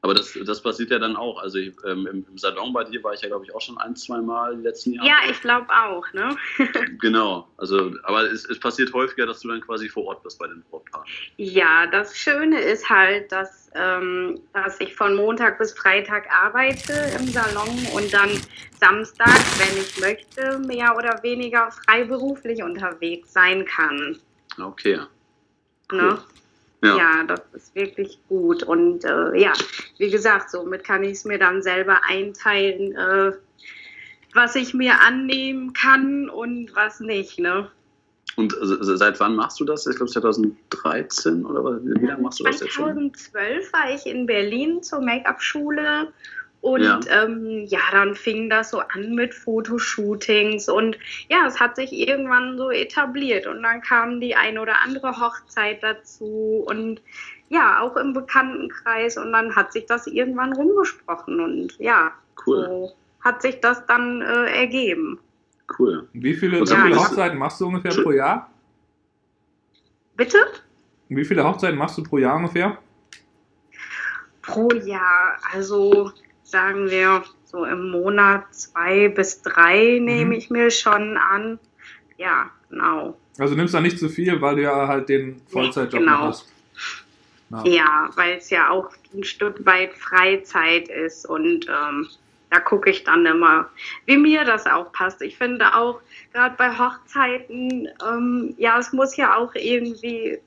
Aber 0.00 0.14
das, 0.14 0.38
das 0.46 0.62
passiert 0.62 0.90
ja 0.90 1.00
dann 1.00 1.16
auch. 1.16 1.42
Also 1.42 1.58
ähm, 1.58 1.72
im, 1.84 2.26
im, 2.28 2.38
Salon 2.38 2.72
bei 2.72 2.84
dir 2.84 3.02
war 3.02 3.14
ich 3.14 3.22
ja, 3.22 3.28
glaube 3.28 3.44
ich, 3.44 3.52
auch 3.52 3.60
schon 3.60 3.78
ein, 3.78 3.96
zwei 3.96 4.20
Mal 4.20 4.56
die 4.56 4.62
letzten 4.62 4.92
Jahre. 4.92 5.08
Ja, 5.08 5.16
ich 5.28 5.40
glaube 5.40 5.66
auch, 5.70 6.04
ne? 6.12 6.36
genau. 7.00 7.48
Also, 7.56 7.92
aber 8.04 8.30
es, 8.30 8.44
es, 8.44 8.60
passiert 8.60 8.92
häufiger, 8.92 9.26
dass 9.26 9.40
du 9.40 9.48
dann 9.48 9.60
quasi 9.60 9.88
vor 9.88 10.04
Ort 10.04 10.22
bist 10.22 10.38
bei 10.38 10.46
den 10.46 10.62
Brautpaaren. 10.70 11.04
Ja, 11.36 11.88
das 11.88 12.16
Schöne 12.16 12.60
ist 12.60 12.88
halt, 12.88 13.32
dass, 13.32 13.72
ähm, 13.74 14.40
dass 14.52 14.80
ich 14.80 14.94
von 14.94 15.16
Montag 15.16 15.58
bis 15.58 15.72
Freitag 15.72 16.28
arbeite 16.30 16.92
im 17.18 17.26
Salon 17.26 17.68
und 17.92 18.12
dann 18.14 18.30
Samstag, 18.78 19.34
wenn 19.58 19.82
ich 19.82 19.98
möchte, 20.00 20.60
mehr 20.60 20.96
oder 20.96 21.20
weniger 21.24 21.72
freiberuflich 21.72 22.62
unterwegs 22.62 23.32
sein 23.32 23.64
kann. 23.64 24.16
Okay. 24.60 24.96
Ne? 24.96 25.08
Cool. 25.90 25.98
Ne? 25.98 26.18
Ja. 26.82 26.96
ja, 26.96 27.24
das 27.24 27.40
ist 27.52 27.74
wirklich 27.74 28.20
gut. 28.28 28.62
Und 28.62 29.04
äh, 29.04 29.36
ja, 29.36 29.52
wie 29.98 30.10
gesagt, 30.10 30.50
somit 30.50 30.84
kann 30.84 31.02
ich 31.02 31.12
es 31.12 31.24
mir 31.24 31.38
dann 31.38 31.62
selber 31.62 31.98
einteilen, 32.08 32.94
äh, 32.94 33.32
was 34.34 34.54
ich 34.54 34.74
mir 34.74 35.00
annehmen 35.00 35.72
kann 35.72 36.30
und 36.30 36.74
was 36.76 37.00
nicht. 37.00 37.40
Ne? 37.40 37.68
Und 38.36 38.56
also, 38.56 38.94
seit 38.94 39.18
wann 39.18 39.34
machst 39.34 39.58
du 39.58 39.64
das? 39.64 39.84
Ich 39.88 39.96
glaube 39.96 40.12
2013 40.12 41.44
oder 41.44 41.80
wie 41.82 42.06
lange 42.06 42.22
machst 42.22 42.38
du 42.38 42.44
das 42.44 42.60
jetzt 42.60 42.72
schon? 42.72 43.12
2012 43.12 43.72
war 43.72 43.92
ich 43.92 44.06
in 44.06 44.26
Berlin 44.26 44.80
zur 44.80 45.00
Make-up-Schule 45.00 46.12
und 46.60 46.82
ja. 46.82 47.00
Ähm, 47.08 47.64
ja, 47.66 47.80
dann 47.92 48.14
fing 48.14 48.50
das 48.50 48.70
so 48.70 48.80
an 48.80 49.14
mit 49.14 49.34
Fotoshootings 49.34 50.68
und 50.68 50.98
ja, 51.28 51.46
es 51.46 51.60
hat 51.60 51.76
sich 51.76 51.92
irgendwann 51.92 52.56
so 52.58 52.70
etabliert 52.70 53.46
und 53.46 53.62
dann 53.62 53.80
kam 53.80 54.20
die 54.20 54.34
ein 54.34 54.58
oder 54.58 54.82
andere 54.82 55.20
Hochzeit 55.20 55.82
dazu 55.82 56.64
und 56.66 57.00
ja, 57.48 57.80
auch 57.80 57.96
im 57.96 58.12
Bekanntenkreis 58.12 59.16
und 59.16 59.32
dann 59.32 59.54
hat 59.54 59.72
sich 59.72 59.86
das 59.86 60.06
irgendwann 60.06 60.52
rumgesprochen 60.52 61.40
und 61.40 61.78
ja, 61.78 62.12
cool. 62.46 62.64
so 62.66 62.92
hat 63.20 63.42
sich 63.42 63.60
das 63.60 63.84
dann 63.86 64.22
äh, 64.22 64.60
ergeben. 64.60 65.18
Cool. 65.78 66.08
Wie 66.12 66.34
viele, 66.34 66.60
wie 66.60 66.66
viele 66.66 66.96
Hochzeiten 66.96 67.38
machst 67.38 67.60
du 67.60 67.66
ungefähr 67.66 68.02
pro 68.02 68.10
Jahr? 68.12 68.50
Bitte? 70.16 70.38
Wie 71.08 71.24
viele 71.24 71.44
Hochzeiten 71.44 71.78
machst 71.78 71.96
du 71.98 72.02
pro 72.02 72.18
Jahr 72.18 72.36
ungefähr? 72.36 72.78
Pro 74.42 74.68
Jahr, 74.70 75.38
also 75.52 76.10
sagen 76.48 76.90
wir, 76.90 77.24
so 77.44 77.64
im 77.64 77.90
Monat 77.90 78.54
zwei 78.54 79.08
bis 79.08 79.42
drei 79.42 79.98
nehme 80.00 80.26
mhm. 80.26 80.32
ich 80.32 80.50
mir 80.50 80.70
schon 80.70 81.16
an. 81.16 81.58
Ja, 82.16 82.50
genau. 82.68 83.16
Also 83.38 83.54
nimmst 83.54 83.74
du 83.74 83.78
da 83.78 83.82
nicht 83.82 83.98
zu 83.98 84.08
viel, 84.08 84.40
weil 84.40 84.56
du 84.56 84.62
ja 84.62 84.88
halt 84.88 85.08
den 85.08 85.40
Vollzeitjob 85.48 86.00
genau. 86.00 86.18
hast. 86.28 86.46
Ja, 87.50 87.64
ja 87.64 88.10
weil 88.16 88.38
es 88.38 88.50
ja 88.50 88.70
auch 88.70 88.90
ein 89.14 89.24
Stück 89.24 89.64
weit 89.64 89.94
Freizeit 89.94 90.88
ist 90.88 91.26
und 91.26 91.66
ähm, 91.68 92.08
da 92.50 92.60
gucke 92.60 92.90
ich 92.90 93.04
dann 93.04 93.26
immer, 93.26 93.68
wie 94.06 94.16
mir 94.16 94.44
das 94.44 94.66
auch 94.66 94.90
passt. 94.92 95.20
Ich 95.22 95.36
finde 95.36 95.74
auch, 95.74 96.00
gerade 96.32 96.54
bei 96.56 96.70
Hochzeiten, 96.76 97.88
ähm, 98.06 98.54
ja, 98.56 98.78
es 98.78 98.92
muss 98.92 99.16
ja 99.16 99.36
auch 99.36 99.54
irgendwie 99.54 100.38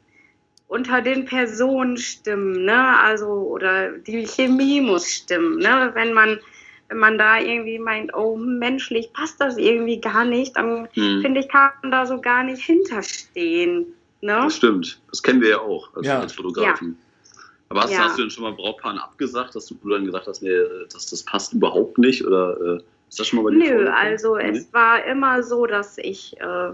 unter 0.71 1.01
den 1.01 1.25
Personen 1.25 1.97
stimmen, 1.97 2.63
ne? 2.63 2.97
Also 2.99 3.27
oder 3.27 3.91
die 3.91 4.25
Chemie 4.25 4.79
muss 4.79 5.05
stimmen, 5.05 5.57
ne? 5.57 5.91
Wenn 5.93 6.13
man 6.13 6.39
wenn 6.87 6.97
man 6.97 7.17
da 7.17 7.39
irgendwie 7.39 7.77
meint, 7.77 8.13
oh 8.13 8.37
menschlich 8.37 9.11
passt 9.11 9.41
das 9.41 9.57
irgendwie 9.57 9.99
gar 9.99 10.23
nicht, 10.23 10.55
dann 10.55 10.87
hm. 10.93 11.21
finde 11.21 11.41
ich 11.41 11.49
kann 11.49 11.71
man 11.81 11.91
da 11.91 12.05
so 12.05 12.21
gar 12.21 12.43
nicht 12.43 12.63
hinterstehen. 12.63 13.93
Ne? 14.21 14.39
Das 14.43 14.55
stimmt, 14.55 15.01
das 15.09 15.21
kennen 15.21 15.41
wir 15.41 15.49
ja 15.49 15.59
auch 15.59 15.93
als, 15.93 16.07
ja. 16.07 16.19
als 16.21 16.33
Fotografen. 16.33 16.97
Ja. 16.97 17.41
Aber 17.67 17.81
hast, 17.81 17.91
ja. 17.91 17.99
hast, 17.99 18.17
du 18.17 18.23
denn 18.23 18.31
schon 18.31 18.43
mal 18.43 18.53
Brautpaaren 18.53 18.97
abgesagt, 18.97 19.55
dass 19.55 19.65
du 19.65 19.75
dann 19.89 20.05
gesagt 20.05 20.27
hast, 20.27 20.41
nee, 20.41 20.57
das, 20.91 21.05
das 21.05 21.23
passt 21.23 21.51
überhaupt 21.51 21.97
nicht? 21.97 22.25
Oder 22.25 22.57
äh, 22.61 22.83
ist 23.09 23.19
das 23.19 23.27
schon 23.27 23.43
mal 23.43 23.51
bei 23.51 23.57
dir 23.57 23.73
Nö, 23.75 23.89
also 23.89 24.37
nee? 24.37 24.51
es 24.51 24.71
war 24.73 25.03
immer 25.03 25.43
so, 25.43 25.65
dass 25.65 25.97
ich 25.97 26.39
äh, 26.39 26.73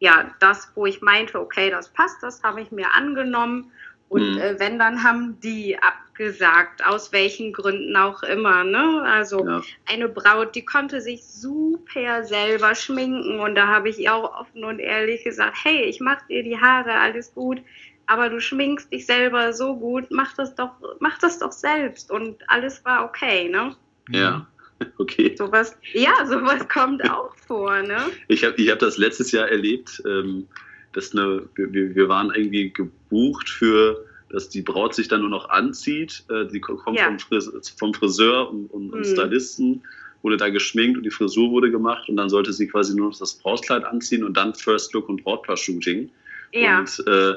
ja, 0.00 0.30
das, 0.40 0.70
wo 0.74 0.86
ich 0.86 1.00
meinte, 1.00 1.40
okay, 1.40 1.70
das 1.70 1.88
passt, 1.88 2.22
das 2.22 2.42
habe 2.42 2.60
ich 2.60 2.70
mir 2.70 2.94
angenommen. 2.94 3.70
Und 4.08 4.34
mhm. 4.34 4.38
äh, 4.38 4.58
wenn, 4.58 4.78
dann 4.78 5.02
haben 5.02 5.38
die 5.40 5.78
abgesagt, 5.78 6.84
aus 6.86 7.12
welchen 7.12 7.52
Gründen 7.52 7.94
auch 7.96 8.22
immer. 8.22 8.64
Ne? 8.64 9.02
Also 9.02 9.46
ja. 9.46 9.62
eine 9.86 10.08
Braut, 10.08 10.54
die 10.54 10.64
konnte 10.64 11.00
sich 11.00 11.24
super 11.24 12.24
selber 12.24 12.74
schminken 12.74 13.40
und 13.40 13.54
da 13.54 13.66
habe 13.66 13.90
ich 13.90 13.98
ihr 13.98 14.14
auch 14.14 14.40
offen 14.40 14.64
und 14.64 14.78
ehrlich 14.78 15.24
gesagt, 15.24 15.58
hey, 15.62 15.82
ich 15.84 16.00
mache 16.00 16.26
dir 16.28 16.42
die 16.42 16.58
Haare, 16.58 16.94
alles 16.94 17.34
gut, 17.34 17.60
aber 18.06 18.30
du 18.30 18.40
schminkst 18.40 18.90
dich 18.90 19.04
selber 19.04 19.52
so 19.52 19.76
gut, 19.76 20.06
mach 20.10 20.34
das 20.34 20.54
doch, 20.54 20.70
mach 21.00 21.18
das 21.18 21.38
doch 21.38 21.52
selbst 21.52 22.10
und 22.10 22.42
alles 22.48 22.84
war 22.86 23.04
okay, 23.04 23.50
ne? 23.50 23.76
Ja. 24.08 24.46
Okay. 24.98 25.34
Sowas, 25.36 25.76
ja, 25.92 26.26
sowas 26.26 26.68
kommt 26.68 27.08
auch 27.08 27.34
vor, 27.46 27.82
ne? 27.82 27.98
Ich 28.28 28.44
habe 28.44 28.60
ich 28.60 28.70
hab 28.70 28.78
das 28.78 28.98
letztes 28.98 29.32
Jahr 29.32 29.48
erlebt, 29.48 30.02
ähm, 30.06 30.46
dass 30.92 31.12
eine, 31.12 31.48
wir, 31.54 31.94
wir 31.94 32.08
waren 32.08 32.32
irgendwie 32.34 32.70
gebucht 32.70 33.48
für, 33.48 34.04
dass 34.30 34.48
die 34.48 34.62
Braut 34.62 34.94
sich 34.94 35.08
dann 35.08 35.20
nur 35.20 35.30
noch 35.30 35.48
anzieht. 35.50 36.24
Äh, 36.30 36.46
die 36.46 36.60
kommt 36.60 36.98
ja. 36.98 37.06
vom, 37.06 37.18
Friseur, 37.18 37.60
vom, 37.76 37.94
Friseur 37.94 38.50
und, 38.50 38.66
und, 38.66 38.92
und 38.92 39.00
mhm. 39.00 39.04
Stylisten, 39.04 39.82
wurde 40.22 40.36
da 40.36 40.48
geschminkt 40.48 40.96
und 40.96 41.04
die 41.04 41.10
Frisur 41.10 41.50
wurde 41.50 41.70
gemacht 41.70 42.08
und 42.08 42.16
dann 42.16 42.28
sollte 42.28 42.52
sie 42.52 42.66
quasi 42.66 42.94
nur 42.94 43.08
noch 43.10 43.18
das 43.18 43.34
Brautkleid 43.34 43.84
anziehen 43.84 44.24
und 44.24 44.36
dann 44.36 44.54
First 44.54 44.92
Look 44.92 45.08
und 45.08 45.22
Brautpaar-Shooting. 45.22 46.10
Ja. 46.52 46.80
Und, 46.80 47.04
äh, 47.06 47.34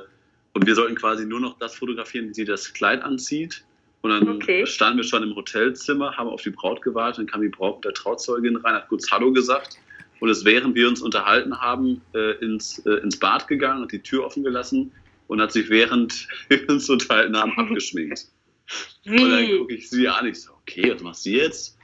und 0.53 0.65
wir 0.65 0.75
sollten 0.75 0.95
quasi 0.95 1.25
nur 1.25 1.39
noch 1.39 1.57
das 1.60 1.75
fotografieren, 1.75 2.29
wie 2.29 2.33
sie 2.33 2.45
das 2.45 2.74
Kleid 2.74 3.03
anzieht 3.03 3.63
Und 4.01 4.10
dann 4.10 4.27
okay. 4.27 4.65
standen 4.65 4.98
wir 4.98 5.03
schon 5.03 5.24
im 5.24 5.36
Hotelzimmer, 5.36 6.17
haben 6.17 6.27
auf 6.27 6.41
die 6.41 6.50
Braut 6.50 6.81
gewartet, 6.81 7.20
dann 7.20 7.27
kam 7.27 7.41
die 7.41 7.50
Braut 7.50 7.77
mit 7.77 7.86
der 7.86 7.93
Trauzeugin 7.93 8.55
rein, 8.58 8.74
hat 8.74 8.88
kurz 8.88 9.10
Hallo 9.12 9.31
gesagt 9.31 9.77
und 10.20 10.29
ist, 10.29 10.43
während 10.46 10.75
wir 10.75 10.88
uns 10.88 11.01
unterhalten 11.01 11.60
haben, 11.60 12.01
äh, 12.13 12.34
ins, 12.43 12.79
äh, 12.86 12.93
ins 13.03 13.20
Bad 13.20 13.48
gegangen, 13.48 13.84
hat 13.84 13.91
die 13.91 14.01
Tür 14.01 14.25
offen 14.25 14.43
gelassen 14.43 14.91
und 15.27 15.39
hat 15.39 15.51
sich 15.51 15.70
während 15.70 16.27
wir 16.50 16.67
uns 16.70 16.89
unterhalten 16.89 17.38
haben 17.38 17.58
abgeschminkt. 17.58 18.27
Wie? 19.03 19.22
Und 19.22 19.29
dann 19.29 19.58
gucke 19.60 19.75
ich 19.75 19.89
sie 19.89 20.08
an, 20.08 20.25
ich 20.25 20.41
so, 20.41 20.51
okay, 20.53 20.93
was 20.93 21.01
machst 21.01 21.25
du 21.25 21.29
jetzt? 21.31 21.77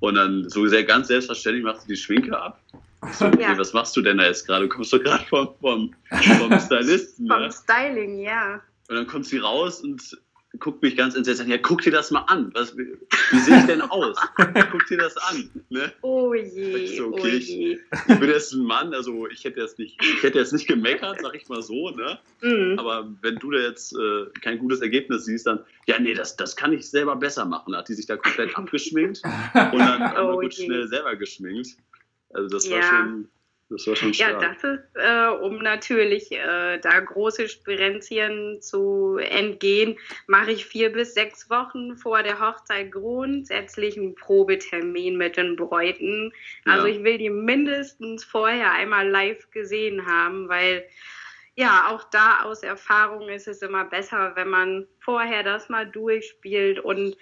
Und 0.00 0.16
dann 0.16 0.48
so 0.48 0.66
sehr 0.66 0.84
ganz 0.84 1.08
selbstverständlich 1.08 1.64
macht 1.64 1.82
sie 1.82 1.88
die 1.88 1.96
Schminke 1.96 2.36
ab. 2.36 2.60
So, 3.12 3.26
okay, 3.26 3.42
ja. 3.42 3.58
was 3.58 3.72
machst 3.72 3.96
du 3.96 4.02
denn 4.02 4.18
da 4.18 4.24
jetzt 4.24 4.46
gerade? 4.46 4.68
Kommst 4.68 4.92
du 4.92 4.98
gerade 4.98 5.24
vom, 5.24 5.48
vom, 5.60 5.94
vom 6.38 6.58
Stylisten? 6.60 7.28
vom 7.28 7.40
ne? 7.40 7.52
Styling, 7.52 8.18
ja. 8.18 8.60
Und 8.88 8.96
dann 8.96 9.06
kommt 9.06 9.26
sie 9.26 9.38
raus 9.38 9.80
und 9.80 10.18
guckt 10.58 10.82
mich 10.82 10.96
ganz 10.96 11.14
entsetzt 11.14 11.40
an. 11.40 11.48
Ja, 11.48 11.58
guck 11.58 11.82
dir 11.82 11.92
das 11.92 12.10
mal 12.10 12.24
an. 12.28 12.50
Was, 12.54 12.76
wie, 12.76 12.96
sehe 13.38 13.58
ich 13.58 13.66
denn 13.66 13.80
aus? 13.90 14.16
guck 14.70 14.86
dir 14.86 14.98
das 14.98 15.16
an. 15.16 15.50
Ne? 15.70 15.92
Oh 16.02 16.34
je. 16.34 16.96
So, 16.96 17.08
okay, 17.08 17.20
oh 17.22 17.26
je. 17.26 17.36
Ich, 17.36 17.80
ich, 18.08 18.20
bin 18.20 18.28
jetzt 18.28 18.52
ein 18.52 18.64
Mann, 18.64 18.92
also 18.94 19.26
ich 19.28 19.44
hätte 19.44 19.60
jetzt 19.60 19.78
nicht, 19.78 20.00
ich 20.02 20.22
hätte 20.22 20.38
jetzt 20.38 20.52
nicht 20.52 20.66
gemeckert, 20.66 21.20
sag 21.22 21.34
ich 21.34 21.48
mal 21.48 21.62
so. 21.62 21.90
Ne? 21.90 22.18
Mhm. 22.42 22.78
Aber 22.78 23.10
wenn 23.22 23.36
du 23.36 23.50
da 23.50 23.58
jetzt 23.58 23.94
äh, 23.94 24.26
kein 24.40 24.58
gutes 24.58 24.80
Ergebnis 24.80 25.24
siehst, 25.24 25.46
dann, 25.46 25.60
ja, 25.86 25.98
nee, 25.98 26.14
das, 26.14 26.36
das 26.36 26.56
kann 26.56 26.72
ich 26.72 26.88
selber 26.88 27.16
besser 27.16 27.44
machen. 27.44 27.72
Da 27.72 27.78
hat 27.78 27.88
die 27.88 27.94
sich 27.94 28.06
da 28.06 28.16
komplett 28.16 28.56
abgeschminkt 28.56 29.22
und 29.24 29.78
dann 29.78 30.02
einmal 30.02 30.34
oh 30.34 30.40
gut 30.40 30.54
schnell 30.54 30.86
selber 30.88 31.16
geschminkt. 31.16 31.76
Also 32.30 32.48
das 32.48 32.66
ja. 32.66 32.76
war 32.76 32.82
schon 32.82 33.28
das 33.72 33.86
war 33.86 33.96
schon 33.96 34.14
stark. 34.14 34.42
Ja, 34.42 34.48
das 34.48 34.64
ist, 34.64 34.84
äh, 34.94 35.26
um 35.44 35.58
natürlich 35.58 36.30
äh, 36.32 36.78
da 36.78 37.00
große 37.00 37.48
Spirenzien 37.48 38.60
zu 38.60 39.16
entgehen, 39.16 39.98
mache 40.26 40.52
ich 40.52 40.66
vier 40.66 40.92
bis 40.92 41.14
sechs 41.14 41.48
Wochen 41.50 41.96
vor 41.96 42.22
der 42.22 42.38
Hochzeit 42.38 42.92
grundsätzlich 42.92 43.96
einen 43.96 44.14
Probetermin 44.14 45.16
mit 45.16 45.36
den 45.36 45.56
Bräuten. 45.56 46.32
Also 46.64 46.86
ja. 46.86 46.94
ich 46.94 47.02
will 47.02 47.18
die 47.18 47.30
mindestens 47.30 48.24
vorher 48.24 48.72
einmal 48.72 49.08
live 49.08 49.50
gesehen 49.50 50.06
haben, 50.06 50.48
weil 50.48 50.84
ja, 51.54 51.88
auch 51.90 52.04
da 52.04 52.42
aus 52.44 52.62
Erfahrung 52.62 53.28
ist 53.28 53.46
es 53.46 53.60
immer 53.60 53.84
besser, 53.84 54.32
wenn 54.36 54.48
man 54.48 54.86
vorher 55.00 55.42
das 55.42 55.68
mal 55.68 55.86
durchspielt 55.86 56.80
und 56.80 57.16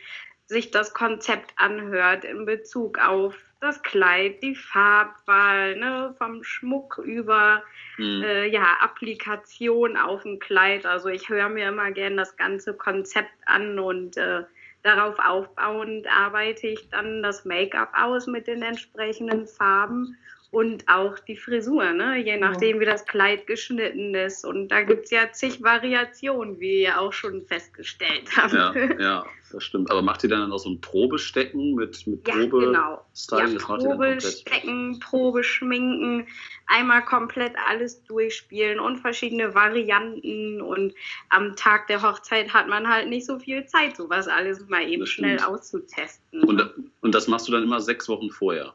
sich 0.46 0.70
das 0.70 0.94
Konzept 0.94 1.52
anhört 1.56 2.24
in 2.24 2.44
Bezug 2.44 2.98
auf 2.98 3.34
das 3.60 3.82
Kleid, 3.82 4.42
die 4.42 4.54
Farbwahl, 4.54 5.76
ne, 5.76 6.14
vom 6.16 6.42
Schmuck 6.42 6.98
über 6.98 7.62
mhm. 7.98 8.22
äh, 8.22 8.46
ja, 8.46 8.78
Applikation 8.80 9.96
auf 9.96 10.22
dem 10.22 10.38
Kleid. 10.38 10.86
Also 10.86 11.08
ich 11.08 11.28
höre 11.28 11.48
mir 11.48 11.68
immer 11.68 11.90
gern 11.90 12.16
das 12.16 12.36
ganze 12.36 12.74
Konzept 12.74 13.32
an 13.44 13.78
und 13.78 14.16
äh, 14.16 14.44
darauf 14.82 15.18
aufbauend 15.18 16.06
arbeite 16.08 16.68
ich 16.68 16.88
dann 16.88 17.22
das 17.22 17.44
Make-up 17.44 17.92
aus 17.94 18.26
mit 18.26 18.46
den 18.46 18.62
entsprechenden 18.62 19.46
Farben 19.46 20.16
und 20.50 20.88
auch 20.88 21.18
die 21.20 21.36
Frisur, 21.36 21.92
ne? 21.92 22.18
je 22.18 22.36
nachdem, 22.36 22.80
wie 22.80 22.84
das 22.84 23.06
Kleid 23.06 23.46
geschnitten 23.46 24.14
ist. 24.16 24.44
Und 24.44 24.68
da 24.68 24.82
gibt 24.82 25.04
es 25.04 25.10
ja 25.10 25.30
zig 25.30 25.62
Variationen, 25.62 26.58
wie 26.58 26.70
wir 26.70 26.80
ja 26.80 26.98
auch 26.98 27.12
schon 27.12 27.42
festgestellt 27.42 28.36
haben. 28.36 28.56
Ja, 28.56 29.00
ja, 29.00 29.26
das 29.52 29.62
stimmt. 29.62 29.92
Aber 29.92 30.02
macht 30.02 30.24
ihr 30.24 30.30
dann 30.30 30.50
auch 30.50 30.58
so 30.58 30.70
ein 30.70 30.80
Probestecken 30.80 31.74
mit, 31.76 32.04
mit 32.08 32.26
ja, 32.26 32.34
Probe 32.34 32.66
genau. 32.66 33.04
Ja, 33.30 33.46
Probestecken, 33.58 34.98
Probeschminken, 34.98 36.26
einmal 36.66 37.04
komplett 37.04 37.52
alles 37.68 38.02
durchspielen 38.02 38.80
und 38.80 38.98
verschiedene 38.98 39.54
Varianten. 39.54 40.60
Und 40.60 40.94
am 41.28 41.54
Tag 41.54 41.86
der 41.86 42.02
Hochzeit 42.02 42.52
hat 42.52 42.66
man 42.66 42.88
halt 42.88 43.08
nicht 43.08 43.24
so 43.24 43.38
viel 43.38 43.66
Zeit, 43.66 43.96
sowas 43.96 44.26
alles 44.26 44.68
mal 44.68 44.82
eben 44.82 45.06
schnell 45.06 45.38
auszutesten. 45.38 46.42
Und, 46.42 46.74
und 47.02 47.14
das 47.14 47.28
machst 47.28 47.46
du 47.46 47.52
dann 47.52 47.62
immer 47.62 47.80
sechs 47.80 48.08
Wochen 48.08 48.30
vorher? 48.30 48.74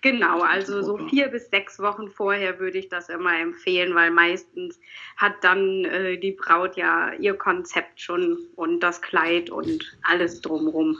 Genau, 0.00 0.40
also 0.40 0.82
so 0.82 0.98
vier 1.08 1.28
bis 1.28 1.50
sechs 1.50 1.78
Wochen 1.78 2.08
vorher 2.08 2.58
würde 2.58 2.78
ich 2.78 2.88
das 2.88 3.08
immer 3.08 3.38
empfehlen, 3.38 3.94
weil 3.94 4.10
meistens 4.10 4.80
hat 5.16 5.34
dann 5.42 5.84
äh, 5.84 6.18
die 6.18 6.32
Braut 6.32 6.76
ja 6.76 7.12
ihr 7.12 7.34
Konzept 7.34 8.00
schon 8.00 8.38
und 8.56 8.80
das 8.80 9.00
Kleid 9.02 9.50
und 9.50 9.96
alles 10.02 10.40
drumrum. 10.40 10.98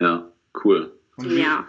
Ja, 0.00 0.30
cool. 0.64 0.92
Ja. 1.24 1.66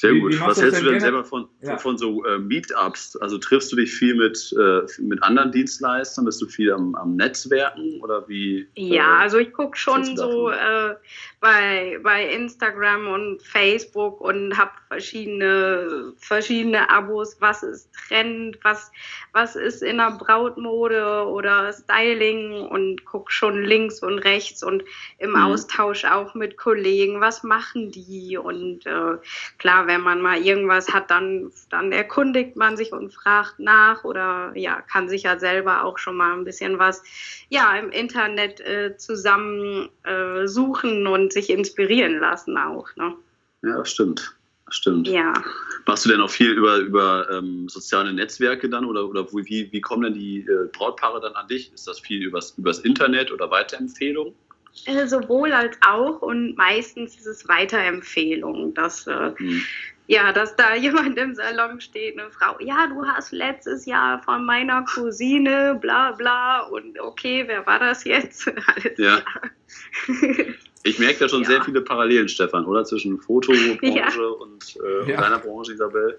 Sehr 0.00 0.14
wie, 0.14 0.20
gut. 0.20 0.32
Wie 0.32 0.40
Was 0.40 0.62
hältst 0.62 0.80
du 0.80 0.86
denn 0.86 0.98
selber 0.98 1.24
von, 1.24 1.46
ja. 1.60 1.76
von 1.76 1.98
so 1.98 2.24
äh, 2.24 2.38
Meetups? 2.38 3.16
Also 3.16 3.36
triffst 3.36 3.70
du 3.70 3.76
dich 3.76 3.92
viel 3.92 4.14
mit, 4.14 4.50
äh, 4.58 4.80
mit 5.02 5.22
anderen 5.22 5.52
Dienstleistern? 5.52 6.24
Bist 6.24 6.40
du 6.40 6.46
viel 6.46 6.72
am, 6.72 6.94
am 6.94 7.16
Netzwerken 7.16 8.00
oder 8.00 8.26
wie? 8.26 8.66
Ja, 8.76 9.18
äh, 9.18 9.22
also 9.22 9.36
ich 9.36 9.52
gucke 9.52 9.76
schon 9.76 10.16
so 10.16 10.48
äh, 10.48 10.94
bei, 11.40 12.00
bei 12.02 12.32
Instagram 12.32 13.08
und 13.08 13.42
Facebook 13.42 14.22
und 14.22 14.56
habe 14.56 14.70
verschiedene, 14.88 16.14
verschiedene 16.16 16.88
Abos. 16.88 17.36
Was 17.40 17.62
ist 17.62 17.90
Trend? 17.92 18.58
Was, 18.62 18.90
was 19.32 19.54
ist 19.54 19.82
in 19.82 19.98
der 19.98 20.12
Brautmode 20.12 21.26
oder 21.26 21.74
Styling? 21.74 22.52
Und 22.70 23.04
gucke 23.04 23.30
schon 23.30 23.64
links 23.64 24.02
und 24.02 24.20
rechts 24.20 24.62
und 24.62 24.82
im 25.18 25.30
mhm. 25.30 25.36
Austausch 25.36 26.06
auch 26.06 26.34
mit 26.34 26.56
Kollegen. 26.56 27.20
Was 27.20 27.42
machen 27.42 27.90
die? 27.90 28.38
Und 28.38 28.86
äh, 28.86 29.18
klar, 29.58 29.89
wenn 29.90 30.02
man 30.02 30.20
mal 30.20 30.40
irgendwas 30.40 30.92
hat, 30.92 31.10
dann, 31.10 31.50
dann 31.68 31.90
erkundigt 31.90 32.54
man 32.54 32.76
sich 32.76 32.92
und 32.92 33.12
fragt 33.12 33.58
nach 33.58 34.04
oder 34.04 34.52
ja, 34.54 34.80
kann 34.82 35.08
sich 35.08 35.24
ja 35.24 35.38
selber 35.38 35.84
auch 35.84 35.98
schon 35.98 36.16
mal 36.16 36.32
ein 36.32 36.44
bisschen 36.44 36.78
was 36.78 37.02
ja, 37.48 37.76
im 37.76 37.90
Internet 37.90 38.60
äh, 38.60 38.96
zusammen 38.96 39.88
äh, 40.04 40.46
suchen 40.46 41.08
und 41.08 41.32
sich 41.32 41.50
inspirieren 41.50 42.20
lassen 42.20 42.56
auch. 42.56 42.94
Ne? 42.94 43.16
Ja, 43.62 43.78
das 43.78 43.90
stimmt. 43.90 44.36
Stimmt. 44.72 45.08
Ja. 45.08 45.32
Machst 45.86 46.04
du 46.04 46.10
denn 46.10 46.20
auch 46.20 46.30
viel 46.30 46.52
über, 46.52 46.76
über 46.76 47.28
ähm, 47.32 47.68
soziale 47.68 48.12
Netzwerke 48.12 48.68
dann 48.68 48.84
oder, 48.84 49.08
oder 49.08 49.26
wie, 49.32 49.72
wie 49.72 49.80
kommen 49.80 50.04
denn 50.04 50.14
die 50.14 50.46
äh, 50.46 50.68
Brautpaare 50.72 51.20
dann 51.20 51.34
an 51.34 51.48
dich? 51.48 51.72
Ist 51.74 51.88
das 51.88 51.98
viel 51.98 52.22
übers, 52.22 52.54
übers 52.56 52.78
Internet 52.78 53.32
oder 53.32 53.50
Weiterempfehlungen? 53.50 54.34
Äh, 54.86 55.06
sowohl 55.06 55.52
als 55.52 55.76
auch 55.86 56.22
und 56.22 56.56
meistens 56.56 57.16
ist 57.16 57.26
es 57.26 57.48
Weiterempfehlung, 57.48 58.72
dass 58.74 59.06
äh, 59.06 59.32
mhm. 59.38 59.62
ja, 60.06 60.32
dass 60.32 60.56
da 60.56 60.74
jemand 60.76 61.18
im 61.18 61.34
Salon 61.34 61.80
steht, 61.80 62.18
eine 62.18 62.30
Frau, 62.30 62.56
ja, 62.60 62.86
du 62.86 63.04
hast 63.04 63.32
letztes 63.32 63.86
Jahr 63.86 64.22
von 64.22 64.44
meiner 64.44 64.84
Cousine, 64.84 65.78
bla 65.80 66.12
bla 66.12 66.60
und 66.60 66.98
okay, 67.00 67.44
wer 67.46 67.66
war 67.66 67.78
das 67.78 68.04
jetzt? 68.04 68.48
Alles 68.66 68.98
ja. 68.98 69.22
Ich 70.82 70.98
merke 70.98 71.18
da 71.18 71.28
schon 71.28 71.42
ja. 71.42 71.48
sehr 71.48 71.62
viele 71.62 71.82
Parallelen, 71.82 72.28
Stefan, 72.28 72.64
oder? 72.64 72.84
Zwischen 72.84 73.20
Fotobranche 73.20 73.82
ja. 73.82 74.08
und 74.40 74.76
äh, 74.82 75.10
ja. 75.10 75.20
deiner 75.20 75.38
Branche, 75.38 75.74
Isabel. 75.74 76.18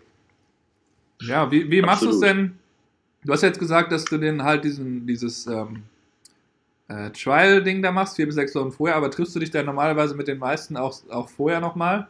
Ja, 1.22 1.50
wie, 1.52 1.70
wie 1.70 1.82
machst 1.82 2.04
du 2.04 2.10
es 2.10 2.20
denn? 2.20 2.58
Du 3.24 3.34
hast 3.34 3.42
jetzt 3.42 3.60
gesagt, 3.60 3.92
dass 3.92 4.06
du 4.06 4.18
den 4.18 4.44
halt 4.44 4.64
diesen, 4.64 5.06
dieses 5.06 5.48
ähm, 5.48 5.84
äh, 6.92 7.12
Trial-Ding 7.12 7.82
da 7.82 7.92
machst, 7.92 8.16
vier 8.16 8.26
bis 8.26 8.36
sechs 8.36 8.54
Wochen 8.56 8.72
vorher, 8.72 8.98
aber 8.98 9.12
triffst 9.12 9.36
du 9.36 9.40
dich 9.40 9.52
da 9.52 9.64
normalerweise 9.64 10.16
mit 10.16 10.28
den 10.28 10.40
meisten 10.40 10.78
auch, 10.78 10.96
auch 11.10 11.30
vorher 11.30 11.60
nochmal? 11.60 12.08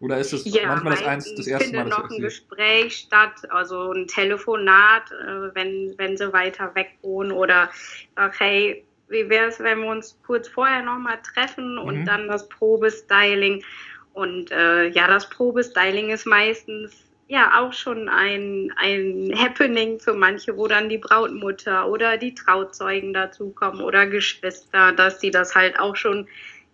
Oder 0.00 0.18
ist 0.18 0.32
das 0.32 0.44
ja, 0.44 0.68
manchmal 0.68 0.94
das, 0.94 1.04
eins, 1.04 1.34
das 1.34 1.46
erste 1.46 1.72
Mal? 1.72 1.88
Es 1.88 1.94
findet 1.94 1.98
noch 1.98 2.10
ein 2.10 2.22
Gespräch 2.22 2.96
statt, 2.96 3.50
also 3.50 3.92
ein 3.92 4.06
Telefonat, 4.06 5.10
äh, 5.10 5.54
wenn, 5.54 5.94
wenn 5.96 6.16
sie 6.16 6.32
weiter 6.32 6.74
weg 6.74 6.92
wohnen 7.02 7.32
oder 7.32 7.68
sag, 8.14 8.38
hey, 8.38 8.84
wie 9.08 9.28
wäre 9.28 9.48
es, 9.48 9.58
wenn 9.58 9.80
wir 9.80 9.90
uns 9.90 10.16
kurz 10.24 10.48
vorher 10.48 10.82
nochmal 10.82 11.18
treffen 11.22 11.74
mhm. 11.74 11.82
und 11.82 12.04
dann 12.04 12.28
das 12.28 12.48
Probestyling. 12.48 13.64
Und 14.12 14.50
äh, 14.52 14.88
ja, 14.88 15.08
das 15.08 15.28
Probestyling 15.28 16.10
ist 16.10 16.26
meistens 16.26 17.07
ja 17.28 17.60
auch 17.60 17.72
schon 17.72 18.08
ein, 18.08 18.72
ein 18.76 19.32
Happening 19.36 20.00
für 20.00 20.14
manche, 20.14 20.56
wo 20.56 20.66
dann 20.66 20.88
die 20.88 20.98
Brautmutter 20.98 21.88
oder 21.88 22.16
die 22.16 22.34
Trauzeugen 22.34 23.12
dazukommen 23.12 23.82
oder 23.82 24.06
Geschwister, 24.06 24.92
dass 24.92 25.18
die 25.18 25.30
das 25.30 25.54
halt 25.54 25.78
auch 25.78 25.94
schon 25.94 26.26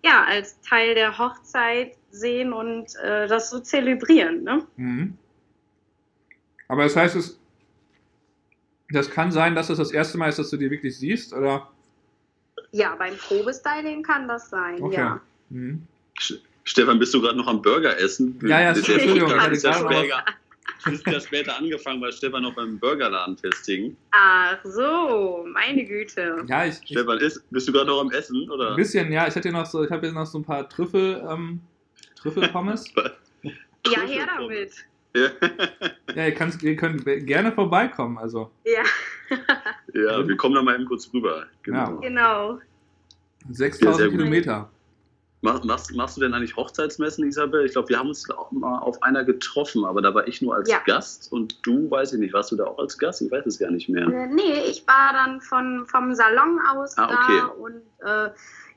ja 0.05 0.25
als 0.25 0.61
Teil 0.61 0.95
der 0.95 1.19
Hochzeit 1.19 1.97
sehen 2.11 2.53
und 2.53 2.95
äh, 3.03 3.27
das 3.27 3.51
so 3.51 3.59
zelebrieren. 3.59 4.45
Ne? 4.45 4.65
Mhm. 4.77 5.19
Aber 6.69 6.85
das 6.85 6.95
heißt, 6.95 7.17
es, 7.17 7.39
das 8.91 9.11
kann 9.11 9.33
sein, 9.33 9.57
dass 9.57 9.67
das 9.67 9.79
das 9.79 9.91
erste 9.91 10.19
Mal 10.19 10.29
ist, 10.29 10.39
dass 10.39 10.51
du 10.51 10.57
die 10.57 10.71
wirklich 10.71 10.97
siehst, 10.97 11.33
oder? 11.33 11.69
Ja, 12.71 12.95
beim 12.95 13.17
Probestyling 13.17 14.03
kann 14.05 14.29
das 14.29 14.51
sein, 14.51 14.81
okay. 14.81 14.97
ja. 14.97 15.21
Mhm. 15.51 15.87
Stefan, 16.65 16.99
bist 16.99 17.13
du 17.13 17.21
gerade 17.21 17.37
noch 17.37 17.47
am 17.47 17.61
Burger 17.61 17.99
essen? 17.99 18.39
Ja, 18.43 18.61
ja, 18.61 18.71
Entschuldigung. 18.71 19.17
Ich 19.17 19.35
hatte 19.35 19.59
gerade 19.59 20.35
ist 20.91 21.07
ja 21.07 21.21
später 21.21 21.57
angefangen, 21.57 22.01
weil 22.01 22.13
Stefan 22.13 22.43
noch 22.43 22.55
beim 22.55 22.79
Burgerladen 22.79 23.37
festhing. 23.37 23.97
Ach 24.11 24.59
so, 24.65 25.47
meine 25.53 25.85
Güte. 25.85 26.45
Ja, 26.47 26.67
ich, 26.67 26.77
Stefan, 26.77 27.19
ist, 27.19 27.49
bist 27.51 27.69
du 27.69 27.73
gerade 27.73 27.87
noch 27.87 28.01
am 28.01 28.11
Essen? 28.11 28.49
Oder? 28.51 28.71
Ein 28.71 28.77
bisschen, 28.77 29.13
ja. 29.13 29.27
Ich 29.27 29.35
hatte 29.35 29.51
noch 29.51 29.67
so, 29.67 29.85
ich 29.85 29.91
habe 29.91 30.07
jetzt 30.07 30.15
noch 30.15 30.27
so 30.27 30.39
ein 30.39 30.45
paar 30.45 30.69
Trüffel, 30.69 31.23
ähm, 31.29 31.61
Trüffelpommes. 32.17 32.93
ja, 33.43 34.01
her 34.01 34.27
damit. 34.37 34.73
Ja, 35.17 35.29
ja 36.15 36.27
ihr, 36.27 36.35
kannst, 36.35 36.63
ihr 36.63 36.77
könnt 36.77 37.05
gerne 37.05 37.53
vorbeikommen, 37.53 38.19
also. 38.19 38.51
Ja. 38.65 38.83
ja, 39.95 40.27
wir 40.27 40.37
kommen 40.37 40.55
da 40.55 40.63
mal 40.63 40.75
eben 40.75 40.87
kurz 40.87 41.09
rüber. 41.13 41.47
Genau. 41.63 41.99
genau. 41.99 42.59
6000 43.51 44.01
ja, 44.01 44.11
Kilometer. 44.11 44.71
Machst, 45.45 45.95
machst 45.95 46.17
du 46.17 46.23
denn 46.23 46.33
eigentlich 46.33 46.57
Hochzeitsmessen, 46.57 47.27
Isabel? 47.29 47.67
Ich 47.67 47.73
glaube, 47.73 47.91
wir 47.91 47.99
haben 47.99 48.09
uns 48.09 48.31
auch 48.31 48.51
mal 48.51 48.79
auf 48.79 49.03
einer 49.03 49.25
getroffen, 49.25 49.85
aber 49.85 50.01
da 50.01 50.15
war 50.15 50.27
ich 50.27 50.41
nur 50.41 50.55
als 50.55 50.71
ja. 50.71 50.79
Gast 50.87 51.31
und 51.33 51.59
du, 51.67 51.91
weiß 51.91 52.15
ich 52.15 52.19
nicht, 52.19 52.33
warst 52.33 52.51
du 52.51 52.57
da 52.57 52.65
auch 52.65 52.79
als 52.79 52.97
Gast? 52.97 53.21
Ich 53.21 53.31
weiß 53.31 53.45
es 53.45 53.59
gar 53.59 53.71
nicht 53.71 53.91
mehr. 53.91 54.09
Äh, 54.09 54.29
nee, 54.29 54.63
ich 54.71 54.87
war 54.87 55.13
dann 55.13 55.43
von, 55.43 55.87
vom 55.87 56.15
Salon 56.15 56.59
aus 56.73 56.97
ah, 56.97 57.05
okay. 57.05 57.41
da 57.41 57.47
und 57.47 57.83
äh, 58.01 58.31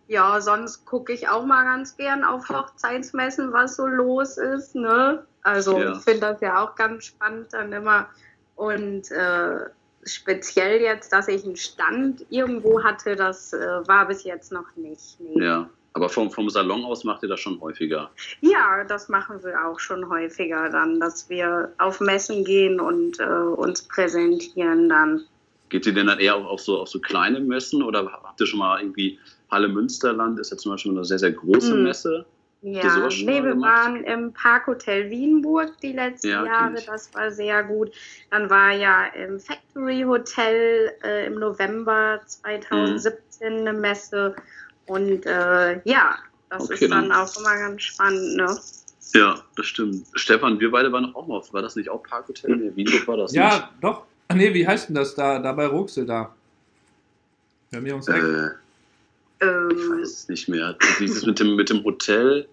ja, 0.10 0.42
sonst 0.42 0.86
gucke 0.86 1.14
ich 1.14 1.30
auch 1.30 1.46
mal 1.46 1.64
ganz 1.64 1.96
gern 1.96 2.26
auf 2.26 2.50
Hochzeitsmessen, 2.50 3.54
was 3.54 3.78
so 3.78 3.88
los 3.88 4.38
ist. 4.38 4.76
Ne? 4.76 5.26
Also 5.44 5.80
ja. 5.80 5.94
ich 5.94 6.00
finde 6.00 6.20
das 6.20 6.42
ja 6.42 6.62
auch 6.62 6.76
ganz 6.76 7.06
spannend 7.06 7.48
dann 7.52 7.72
immer. 7.72 8.10
Und 8.58 9.10
äh, 9.12 9.70
speziell 10.04 10.82
jetzt, 10.82 11.14
dass 11.14 11.30
ich 11.30 11.46
einen 11.46 11.56
Stand 11.56 12.26
irgendwo 12.30 12.84
hatte, 12.84 13.16
das 13.16 13.54
äh, 13.54 13.88
war 13.88 14.06
bis 14.08 14.26
jetzt 14.26 14.52
noch 14.52 14.76
nicht. 14.76 15.18
Nee. 15.22 15.46
Ja. 15.46 15.70
Aber 15.94 16.10
vom, 16.10 16.30
vom 16.30 16.50
Salon 16.50 16.86
aus 16.86 17.04
macht 17.04 17.24
ihr 17.24 17.30
das 17.30 17.40
schon 17.40 17.60
häufiger? 17.60 18.12
Ja, 18.42 18.84
das 18.84 19.10
machen 19.10 19.44
wir 19.44 19.66
auch 19.66 19.80
schon 19.80 20.10
häufiger 20.10 20.70
dann, 20.70 21.00
dass 21.00 21.30
wir 21.30 21.74
auf 21.80 22.00
Messen 22.00 22.44
gehen 22.44 22.80
und 22.80 23.20
äh, 23.20 23.24
uns 23.24 23.82
präsentieren 23.82 24.90
dann. 24.90 25.24
Geht 25.70 25.86
ihr 25.86 25.94
denn 25.94 26.08
dann 26.08 26.20
eher 26.20 26.36
auf, 26.36 26.46
auf, 26.46 26.62
so, 26.62 26.80
auf 26.80 26.88
so 26.88 27.00
kleine 27.00 27.40
Messen 27.40 27.82
oder 27.82 28.06
habt 28.24 28.40
ihr 28.40 28.48
schon 28.48 28.60
mal 28.60 28.80
irgendwie 28.80 29.20
Halle 29.50 29.70
Münsterland 29.70 30.40
ist 30.40 30.52
ja 30.52 30.58
zum 30.58 30.74
Beispiel 30.74 30.92
eine 30.92 31.06
sehr, 31.06 31.20
sehr 31.20 31.32
große 31.32 31.74
hm. 31.74 31.84
Messe? 31.84 32.26
Ja, 32.64 33.08
nee, 33.08 33.44
wir 33.44 33.62
waren 33.62 34.04
im 34.04 34.34
Parkhotel 34.34 35.12
Wienburg 35.12 35.80
die 35.82 35.94
letzten 35.94 36.30
ja, 36.30 36.44
Jahre, 36.44 36.76
das 36.86 37.14
war 37.14 37.30
sehr 37.30 37.64
gut. 37.64 37.92
Dann 38.32 38.50
war 38.50 38.72
ja 38.72 39.06
im 39.06 39.40
Factory 39.40 40.02
Hotel 40.02 40.92
äh, 41.04 41.28
im 41.28 41.36
November 41.36 42.20
2017 42.26 43.54
mhm. 43.54 43.60
eine 43.60 43.74
Messe 43.74 44.36
und 44.88 45.26
äh, 45.26 45.82
ja, 45.84 46.18
das 46.50 46.64
okay, 46.64 46.74
ist 46.74 46.92
dann, 46.92 47.10
dann 47.10 47.12
auch 47.12 47.38
immer 47.38 47.56
ganz 47.58 47.82
spannend, 47.84 48.36
ne? 48.36 48.58
Ja, 49.14 49.42
das 49.56 49.66
stimmt. 49.66 50.06
Stefan, 50.14 50.60
wir 50.60 50.72
beide 50.72 50.92
waren 50.92 51.14
auch 51.16 51.28
mal, 51.28 51.42
war 51.52 51.62
das 51.62 51.76
nicht 51.76 51.90
auch 51.90 52.04
Parkhotel? 52.04 52.56
Nee, 52.58 52.72
Wienburg 52.76 53.08
war 53.08 53.18
das 53.18 53.34
Ja, 53.34 53.50
nicht. 53.50 53.68
doch. 53.82 54.04
Ach 54.28 54.36
nee, 54.36 54.54
wie 54.54 54.68
heißt 54.68 54.90
denn 54.90 54.96
das 54.96 55.16
da, 55.16 55.40
da 55.40 55.54
bei 55.54 55.68
Ruxel 55.68 56.06
da? 56.06 56.36
Bei 57.72 57.80
mir 57.80 57.94
ums 57.94 58.08
Eck. 58.08 58.22
Äh, 58.22 58.50
ähm, 59.46 59.70
ich 59.72 59.90
weiß 59.90 60.10
es 60.10 60.28
nicht 60.28 60.50
mehr. 60.50 60.76
Dieses 61.00 61.26
mit 61.26 61.40
dem, 61.40 61.56
mit 61.56 61.70
dem 61.70 61.84
Hotel, 61.84 62.48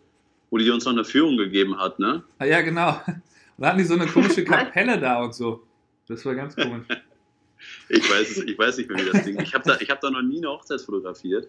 wo 0.51 0.59
die 0.59 0.71
uns 0.71 0.85
noch 0.85 0.93
eine 0.93 1.05
Führung 1.05 1.37
gegeben 1.37 1.79
hat, 1.79 1.99
ne? 1.99 2.23
Ah, 2.39 2.45
ja, 2.45 2.61
genau. 2.61 3.01
Und 3.07 3.23
da 3.59 3.69
hatten 3.69 3.79
die 3.79 3.85
so 3.85 3.95
eine 3.95 4.07
komische 4.07 4.45
Kapelle 4.45 4.99
da 5.01 5.23
und 5.23 5.35
so. 5.35 5.63
Das 6.07 6.25
war 6.25 6.35
ganz 6.35 6.55
komisch. 6.55 6.87
ich, 7.89 8.11
weiß 8.11 8.39
ich 8.39 8.59
weiß 8.59 8.77
nicht 8.79 8.91
mehr, 8.91 9.05
wie 9.05 9.11
das 9.11 9.25
Ding 9.25 9.41
Ich 9.41 9.55
habe 9.55 9.65
da, 9.65 9.75
hab 9.77 10.01
da 10.01 10.11
noch 10.11 10.23
nie 10.23 10.39
eine 10.39 10.49
Hochzeit 10.49 10.81
fotografiert. 10.81 11.49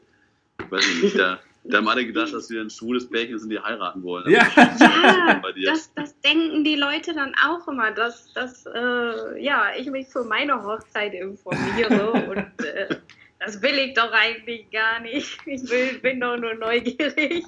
Ich 0.59 0.71
weiß 0.71 1.03
nicht, 1.03 1.17
da, 1.17 1.39
da 1.63 1.77
haben 1.77 1.87
alle 1.87 2.05
gedacht, 2.05 2.33
dass 2.33 2.49
wir 2.49 2.61
ein 2.61 2.69
schwules 2.69 3.09
Pärchen 3.09 3.39
sind, 3.39 3.49
die 3.49 3.59
heiraten 3.59 4.03
wollen. 4.03 4.29
Ja, 4.29 4.47
ja 4.55 5.41
das, 5.65 5.93
das, 5.93 6.19
denken 6.21 6.63
die 6.63 6.75
Leute 6.75 7.13
dann 7.13 7.33
auch 7.45 7.67
immer, 7.67 7.91
dass, 7.91 8.31
dass 8.33 8.65
äh, 8.65 9.43
ja, 9.43 9.69
ich 9.77 9.89
mich 9.89 10.07
für 10.07 10.23
meine 10.23 10.63
Hochzeit 10.63 11.13
informiere 11.13 12.11
und 12.29 12.65
äh, 12.65 12.97
das 13.39 13.61
will 13.61 13.77
ich 13.77 13.93
doch 13.93 14.11
eigentlich 14.11 14.69
gar 14.71 14.99
nicht. 15.01 15.37
Ich 15.45 15.69
will, 15.69 15.99
bin 15.99 16.19
doch 16.19 16.37
nur 16.37 16.55
neugierig. 16.55 17.45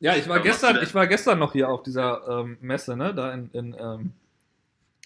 Ja, 0.00 0.16
ich 0.16 0.28
war 0.28 0.40
gestern, 0.40 0.82
ich 0.82 0.94
war 0.94 1.06
gestern 1.06 1.38
noch 1.38 1.52
hier 1.52 1.68
auf 1.68 1.82
dieser 1.82 2.26
ähm, 2.28 2.58
Messe, 2.60 2.96
ne? 2.96 3.14
Da 3.14 3.32
in, 3.32 3.50
in 3.52 3.76
ähm, 3.78 4.12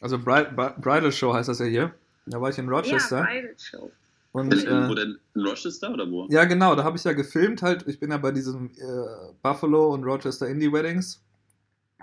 also 0.00 0.18
Bridal 0.18 1.12
Show 1.12 1.34
heißt 1.34 1.48
das 1.48 1.58
ja 1.58 1.66
hier. 1.66 1.94
Da 2.26 2.40
war 2.40 2.50
ich 2.50 2.58
in 2.58 2.68
Rochester. 2.68 3.18
Ja, 3.18 3.24
Bridal 3.24 3.54
Show. 3.58 3.90
Und, 4.40 4.52
äh, 4.52 4.88
wo 4.88 4.94
denn? 4.94 5.18
In 5.34 5.46
Rochester 5.46 5.92
oder 5.92 6.10
wo? 6.10 6.26
Ja, 6.30 6.44
genau, 6.44 6.74
da 6.74 6.84
habe 6.84 6.96
ich 6.96 7.04
ja 7.04 7.12
gefilmt 7.12 7.62
halt. 7.62 7.86
Ich 7.86 7.98
bin 7.98 8.10
ja 8.10 8.18
bei 8.18 8.32
diesem 8.32 8.70
äh, 8.76 9.32
Buffalo 9.42 9.94
und 9.94 10.04
Rochester 10.04 10.48
Indie 10.48 10.72
Weddings. 10.72 11.22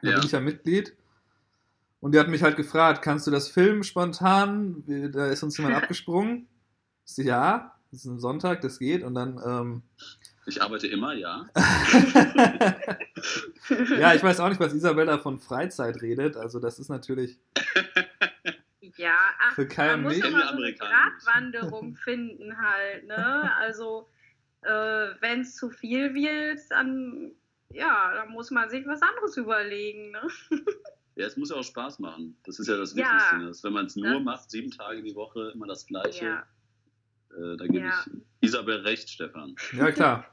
Da 0.01 0.09
ja. 0.09 0.15
bin 0.15 0.25
ich 0.25 0.31
ja 0.31 0.39
Mitglied. 0.39 0.95
Und 1.99 2.13
die 2.13 2.19
hat 2.19 2.27
mich 2.27 2.43
halt 2.43 2.57
gefragt, 2.57 3.01
kannst 3.01 3.27
du 3.27 3.31
das 3.31 3.47
filmen 3.47 3.83
spontan? 3.83 4.83
Da 5.13 5.27
ist 5.27 5.43
uns 5.43 5.57
jemand 5.57 5.75
abgesprungen 5.81 6.47
ja, 7.17 7.73
das 7.91 8.01
ist 8.01 8.05
ein 8.05 8.19
Sonntag, 8.19 8.61
das 8.61 8.79
geht. 8.79 9.03
Und 9.03 9.13
dann. 9.15 9.39
Ähm, 9.45 9.83
ich 10.45 10.61
arbeite 10.61 10.87
immer, 10.87 11.13
ja. 11.13 11.45
ja, 13.97 14.13
ich 14.13 14.21
weiß 14.21 14.41
auch 14.41 14.49
nicht, 14.49 14.59
was 14.59 14.73
Isabella 14.73 15.17
von 15.17 15.39
Freizeit 15.39 16.01
redet. 16.01 16.35
Also, 16.35 16.59
das 16.59 16.79
ist 16.79 16.89
natürlich. 16.89 17.39
Ja, 19.03 19.17
ach, 19.37 19.55
für 19.55 19.67
Kai 19.67 19.97
man 19.97 20.03
muss 20.03 20.17
mal 20.19 20.47
so 20.47 20.63
eine 20.63 20.73
Gratwanderung 20.73 21.95
finden 22.03 22.57
halt, 22.57 23.05
ne? 23.05 23.53
Also, 23.57 24.09
äh, 24.61 25.09
wenn 25.19 25.41
es 25.41 25.57
zu 25.57 25.69
viel 25.69 26.13
wird, 26.13 26.59
dann, 26.69 27.33
ja, 27.69 28.13
dann 28.13 28.29
muss 28.29 28.49
man 28.49 28.69
sich 28.69 28.87
was 28.87 29.01
anderes 29.01 29.35
überlegen, 29.35 30.11
ne? 30.11 30.21
Ja, 31.15 31.27
es 31.27 31.37
muss 31.37 31.51
ja 31.51 31.57
auch 31.57 31.63
Spaß 31.63 31.99
machen. 31.99 32.35
Das 32.43 32.57
ist 32.57 32.67
ja 32.67 32.75
das 32.75 32.95
Wichtigste. 32.95 33.35
Ja, 33.35 33.51
wenn 33.61 33.73
man 33.73 33.85
es 33.85 33.95
nur 33.95 34.19
macht, 34.19 34.49
sieben 34.49 34.71
Tage 34.71 35.03
die 35.03 35.13
Woche, 35.13 35.51
immer 35.53 35.67
das 35.67 35.85
Gleiche, 35.85 36.25
ja. 36.25 36.43
Äh, 37.37 37.55
da 37.55 37.67
gebe 37.67 37.85
ja. 37.85 38.03
ich 38.07 38.49
Isabel 38.49 38.77
recht, 38.77 39.07
Stefan. 39.11 39.55
Ja, 39.73 39.91
klar. 39.91 40.25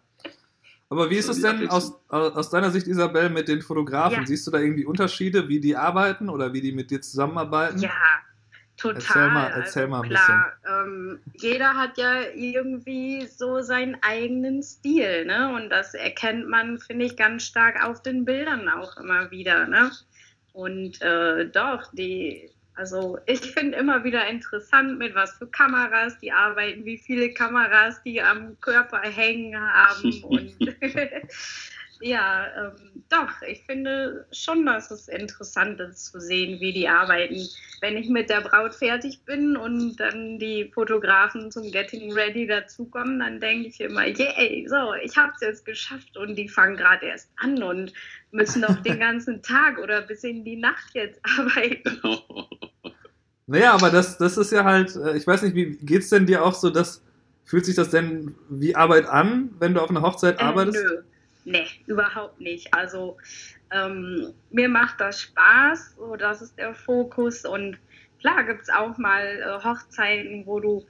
Aber 0.88 1.10
wie 1.10 1.16
ist 1.16 1.28
es 1.28 1.42
denn 1.42 1.68
aus, 1.68 2.00
aus 2.08 2.48
deiner 2.48 2.70
Sicht, 2.70 2.86
Isabel, 2.86 3.28
mit 3.28 3.46
den 3.48 3.60
Fotografen? 3.60 4.20
Ja. 4.20 4.26
Siehst 4.26 4.46
du 4.46 4.50
da 4.50 4.58
irgendwie 4.58 4.86
Unterschiede, 4.86 5.48
wie 5.48 5.60
die 5.60 5.76
arbeiten 5.76 6.30
oder 6.30 6.54
wie 6.54 6.62
die 6.62 6.72
mit 6.72 6.90
dir 6.90 7.02
zusammenarbeiten? 7.02 7.78
Ja, 7.80 7.90
total. 8.80 8.96
Erzähl 8.96 9.28
mal, 9.28 9.50
erzähl 9.50 9.82
also, 9.82 9.90
mal 9.90 10.02
ein 10.02 10.08
klar, 10.08 10.52
bisschen. 10.62 10.86
Ähm, 10.86 11.20
jeder 11.34 11.74
hat 11.74 11.98
ja 11.98 12.22
irgendwie 12.34 13.26
so 13.26 13.60
seinen 13.60 13.96
eigenen 14.02 14.62
Stil, 14.62 15.24
ne? 15.26 15.52
Und 15.54 15.70
das 15.70 15.94
erkennt 15.94 16.48
man, 16.48 16.78
finde 16.78 17.06
ich, 17.06 17.16
ganz 17.16 17.44
stark 17.44 17.84
auf 17.84 18.02
den 18.02 18.24
Bildern 18.24 18.68
auch 18.68 18.96
immer 18.96 19.30
wieder, 19.30 19.66
ne? 19.66 19.90
Und 20.52 21.00
äh, 21.02 21.46
doch, 21.46 21.92
die 21.92 22.50
also 22.80 23.18
ich 23.26 23.40
finde 23.40 23.76
immer 23.76 24.04
wieder 24.04 24.26
interessant, 24.26 24.98
mit 24.98 25.14
was 25.14 25.32
für 25.32 25.46
Kameras 25.48 26.18
die 26.18 26.32
arbeiten, 26.32 26.82
wie 26.86 26.96
viele 26.96 27.34
Kameras 27.34 28.02
die 28.04 28.22
am 28.22 28.58
Körper 28.60 29.02
hängen 29.02 29.54
haben 29.54 30.22
und 30.24 30.56
ja, 32.00 32.46
ähm, 32.56 33.02
doch, 33.10 33.30
ich 33.46 33.62
finde 33.64 34.26
schon, 34.32 34.64
dass 34.64 34.90
es 34.90 35.08
interessant 35.08 35.80
ist 35.80 36.06
zu 36.06 36.20
sehen, 36.20 36.58
wie 36.60 36.72
die 36.72 36.88
arbeiten. 36.88 37.46
Wenn 37.80 37.96
ich 37.96 38.08
mit 38.08 38.30
der 38.30 38.40
Braut 38.40 38.74
fertig 38.74 39.22
bin 39.24 39.56
und 39.56 39.96
dann 39.96 40.38
die 40.38 40.70
Fotografen 40.72 41.50
zum 41.50 41.70
Getting 41.70 42.12
Ready 42.12 42.46
dazukommen, 42.46 43.20
dann 43.20 43.40
denke 43.40 43.68
ich 43.68 43.80
immer, 43.80 44.06
yay, 44.06 44.66
so, 44.68 44.94
ich 45.02 45.16
habe 45.16 45.32
es 45.34 45.40
jetzt 45.42 45.64
geschafft 45.64 46.16
und 46.16 46.36
die 46.36 46.48
fangen 46.48 46.76
gerade 46.76 47.06
erst 47.06 47.30
an 47.36 47.62
und 47.62 47.92
müssen 48.30 48.62
noch 48.62 48.82
den 48.82 48.98
ganzen 49.00 49.42
Tag 49.42 49.78
oder 49.78 50.02
bis 50.02 50.24
in 50.24 50.44
die 50.44 50.56
Nacht 50.56 50.94
jetzt 50.94 51.20
arbeiten. 51.38 52.00
Naja, 53.46 53.72
aber 53.72 53.90
das, 53.90 54.16
das 54.16 54.38
ist 54.38 54.52
ja 54.52 54.62
halt, 54.62 54.94
äh, 54.94 55.16
ich 55.16 55.26
weiß 55.26 55.42
nicht, 55.42 55.56
wie 55.56 55.76
geht's 55.78 56.08
denn 56.08 56.24
dir 56.24 56.44
auch 56.44 56.54
so, 56.54 56.70
dass, 56.70 57.02
fühlt 57.44 57.66
sich 57.66 57.74
das 57.74 57.90
denn 57.90 58.36
wie 58.48 58.76
Arbeit 58.76 59.06
an, 59.06 59.50
wenn 59.58 59.74
du 59.74 59.80
auf 59.80 59.90
einer 59.90 60.02
Hochzeit 60.02 60.38
äh, 60.38 60.44
arbeitest? 60.44 60.78
Nö, 60.84 61.02
nee, 61.44 61.66
überhaupt 61.86 62.40
nicht. 62.40 62.72
Also 62.72 63.16
ähm, 63.70 64.32
mir 64.50 64.68
macht 64.68 65.00
das 65.00 65.20
Spaß, 65.20 65.96
so 65.96 66.16
das 66.16 66.42
ist 66.42 66.58
der 66.58 66.74
Fokus 66.74 67.44
und 67.44 67.78
klar 68.20 68.44
gibt 68.44 68.62
es 68.62 68.70
auch 68.70 68.98
mal 68.98 69.22
äh, 69.22 69.64
Hochzeiten, 69.64 70.46
wo 70.46 70.60
du, 70.60 70.84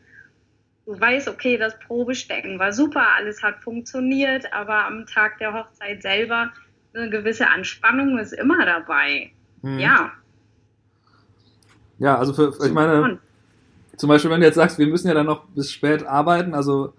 du 0.87 1.01
weißt, 1.01 1.29
okay, 1.29 1.57
das 1.57 1.79
Probestecken 1.81 2.59
war 2.59 2.73
super, 2.73 3.15
alles 3.17 3.43
hat 3.43 3.63
funktioniert, 3.63 4.53
aber 4.53 4.87
am 4.87 5.07
Tag 5.07 5.39
der 5.39 5.53
Hochzeit 5.53 6.03
selber 6.03 6.53
eine 6.95 7.11
gewisse 7.11 7.49
Anspannung 7.49 8.19
ist 8.19 8.33
immer 8.33 8.65
dabei. 8.67 9.31
Hm. 9.63 9.79
Ja. 9.79 10.13
Ja, 11.99 12.17
also 12.19 12.33
für, 12.33 12.67
ich 12.67 12.73
meine, 12.73 13.19
zum 13.97 14.09
Beispiel, 14.09 14.31
wenn 14.31 14.41
du 14.41 14.47
jetzt 14.47 14.57
sagst, 14.57 14.79
wir 14.79 14.87
müssen 14.87 15.09
ja 15.09 15.15
dann 15.15 15.27
noch 15.27 15.45
bis 15.49 15.71
spät 15.71 16.05
arbeiten, 16.07 16.55
also 16.55 16.95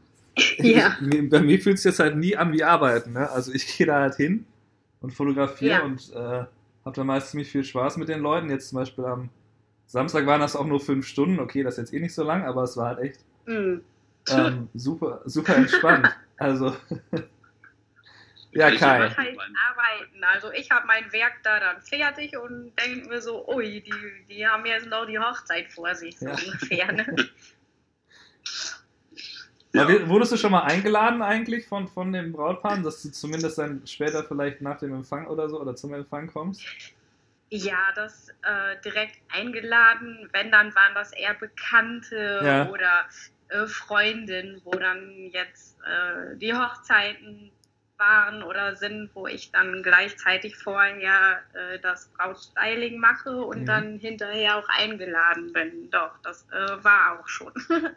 ja. 0.57 0.97
ich, 1.11 1.29
bei 1.29 1.39
mir 1.41 1.59
fühlt 1.59 1.77
es 1.77 1.83
jetzt 1.83 1.99
halt 1.99 2.17
nie 2.17 2.35
an 2.35 2.53
wie 2.53 2.63
arbeiten. 2.63 3.13
Ne? 3.13 3.29
Also 3.29 3.51
ich 3.51 3.77
gehe 3.77 3.87
da 3.87 3.99
halt 3.99 4.15
hin 4.15 4.45
und 5.01 5.11
fotografiere 5.11 5.79
ja. 5.79 5.83
und 5.83 6.11
äh, 6.13 6.45
habe 6.85 6.95
dann 6.95 7.07
meist 7.07 7.31
ziemlich 7.31 7.49
viel 7.49 7.63
Spaß 7.63 7.97
mit 7.97 8.09
den 8.09 8.21
Leuten. 8.21 8.49
Jetzt 8.49 8.69
zum 8.69 8.79
Beispiel 8.79 9.05
am 9.05 9.29
Samstag 9.87 10.25
waren 10.25 10.41
das 10.41 10.55
auch 10.55 10.65
nur 10.65 10.79
fünf 10.79 11.05
Stunden. 11.05 11.39
Okay, 11.39 11.63
das 11.63 11.73
ist 11.73 11.79
jetzt 11.79 11.93
eh 11.93 11.99
nicht 11.99 12.13
so 12.13 12.23
lang, 12.23 12.45
aber 12.45 12.63
es 12.63 12.77
war 12.77 12.89
halt 12.89 12.99
echt 12.99 13.19
mhm. 13.45 13.81
ähm, 14.29 14.69
super, 14.73 15.21
super 15.25 15.55
entspannt. 15.55 16.07
also 16.37 16.75
ja, 18.51 18.71
Kai. 18.71 18.99
Was 18.99 19.17
heißt 19.17 19.39
arbeiten? 19.39 20.23
Also 20.23 20.51
ich 20.53 20.71
habe 20.71 20.87
mein 20.87 21.11
Werk 21.11 21.33
da 21.43 21.59
dann 21.59 21.81
fertig 21.81 22.37
und 22.37 22.73
denke 22.79 23.09
mir 23.09 23.21
so, 23.21 23.47
ui, 23.47 23.81
die, 23.81 23.93
die 24.29 24.47
haben 24.47 24.65
jetzt 24.65 24.87
noch 24.87 25.05
die 25.05 25.19
Hochzeit 25.19 25.71
vor 25.71 25.93
sich, 25.93 26.17
so 26.17 26.27
ja. 26.27 26.35
ungefähr. 26.35 26.91
Ne? 26.91 27.29
Ja. 29.73 30.07
Wurdest 30.07 30.33
du 30.33 30.37
schon 30.37 30.51
mal 30.51 30.63
eingeladen 30.63 31.21
eigentlich 31.21 31.65
von, 31.65 31.87
von 31.87 32.11
dem 32.11 32.33
Brautpaar, 32.33 32.77
dass 32.79 33.01
du 33.03 33.11
zumindest 33.11 33.57
dann 33.57 33.85
später 33.87 34.23
vielleicht 34.23 34.61
nach 34.61 34.77
dem 34.79 34.93
Empfang 34.93 35.27
oder 35.27 35.49
so 35.49 35.61
oder 35.61 35.75
zum 35.75 35.93
Empfang 35.93 36.27
kommst? 36.27 36.61
Ja, 37.49 37.91
das 37.95 38.29
äh, 38.43 38.81
direkt 38.83 39.17
eingeladen. 39.29 40.29
Wenn, 40.31 40.51
dann 40.51 40.73
waren 40.75 40.93
das 40.95 41.11
eher 41.13 41.33
Bekannte 41.33 42.41
ja. 42.43 42.69
oder 42.69 43.05
äh, 43.49 43.67
Freundinnen, 43.67 44.61
wo 44.63 44.71
dann 44.71 45.29
jetzt 45.31 45.77
äh, 45.81 46.37
die 46.37 46.53
Hochzeiten 46.53 47.51
waren 47.97 48.41
oder 48.41 48.75
sind, 48.75 49.11
wo 49.13 49.27
ich 49.27 49.51
dann 49.51 49.83
gleichzeitig 49.83 50.57
vorher 50.57 51.39
äh, 51.53 51.79
das 51.79 52.07
Brautstyling 52.17 52.97
mache 52.97 53.43
und 53.43 53.61
mhm. 53.61 53.65
dann 53.65 53.99
hinterher 53.99 54.57
auch 54.57 54.67
eingeladen 54.69 55.53
bin. 55.53 55.89
Doch, 55.91 56.17
das 56.23 56.47
äh, 56.51 56.83
war 56.83 57.19
auch 57.19 57.27
schon. 57.27 57.53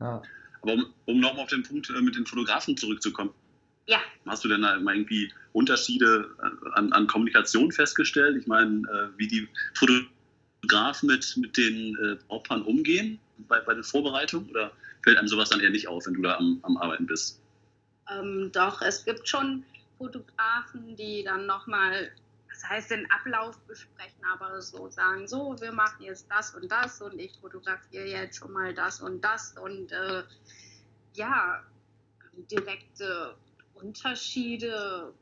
ja. 0.00 0.22
Aber 0.66 0.74
um, 0.74 0.92
um 1.04 1.20
nochmal 1.20 1.44
auf 1.44 1.50
den 1.50 1.62
Punkt 1.62 1.88
äh, 1.90 2.00
mit 2.00 2.16
den 2.16 2.26
Fotografen 2.26 2.76
zurückzukommen. 2.76 3.32
Ja. 3.86 4.00
Hast 4.26 4.44
du 4.44 4.48
denn 4.48 4.62
da 4.62 4.74
immer 4.74 4.94
irgendwie 4.94 5.32
Unterschiede 5.52 6.34
äh, 6.42 6.70
an, 6.72 6.92
an 6.92 7.06
Kommunikation 7.06 7.70
festgestellt? 7.70 8.36
Ich 8.36 8.48
meine, 8.48 8.82
äh, 8.88 9.18
wie 9.18 9.28
die 9.28 9.48
Fotografen 9.74 11.06
mit, 11.06 11.36
mit 11.36 11.56
den 11.56 11.96
äh, 11.96 12.16
Brautpaaren 12.26 12.64
umgehen 12.64 13.20
bei, 13.46 13.60
bei 13.60 13.74
den 13.74 13.84
Vorbereitungen? 13.84 14.50
Oder 14.50 14.72
fällt 15.02 15.18
einem 15.18 15.28
sowas 15.28 15.50
dann 15.50 15.60
eher 15.60 15.70
nicht 15.70 15.86
auf, 15.86 16.06
wenn 16.06 16.14
du 16.14 16.22
da 16.22 16.36
am, 16.36 16.58
am 16.62 16.76
Arbeiten 16.78 17.06
bist? 17.06 17.40
Ähm, 18.10 18.50
doch, 18.52 18.82
es 18.82 19.04
gibt 19.04 19.28
schon 19.28 19.62
Fotografen, 19.98 20.96
die 20.96 21.22
dann 21.22 21.46
nochmal, 21.46 22.10
das 22.56 22.70
heißt, 22.70 22.90
den 22.90 23.10
Ablauf 23.10 23.58
besprechen, 23.66 24.24
aber 24.32 24.62
so 24.62 24.88
sagen, 24.88 25.28
so, 25.28 25.56
wir 25.60 25.72
machen 25.72 26.02
jetzt 26.02 26.26
das 26.30 26.54
und 26.54 26.70
das 26.70 27.02
und 27.02 27.18
ich 27.18 27.38
fotografiere 27.38 28.06
jetzt 28.06 28.38
schon 28.38 28.52
mal 28.52 28.72
das 28.72 29.02
und 29.02 29.20
das 29.20 29.56
und 29.58 29.92
äh, 29.92 30.22
ja, 31.14 31.62
direkte 32.50 33.36
Unterschiede. 33.74 35.12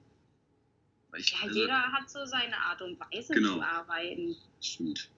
Ich, 1.16 1.32
ja, 1.32 1.38
also, 1.42 1.58
jeder 1.58 1.92
hat 1.92 2.08
so 2.08 2.24
seine 2.24 2.56
Art 2.56 2.80
und 2.82 2.98
Weise 3.00 3.34
genau. 3.34 3.54
zu 3.54 3.62
arbeiten. 3.62 4.36
Stimmt. 4.60 5.10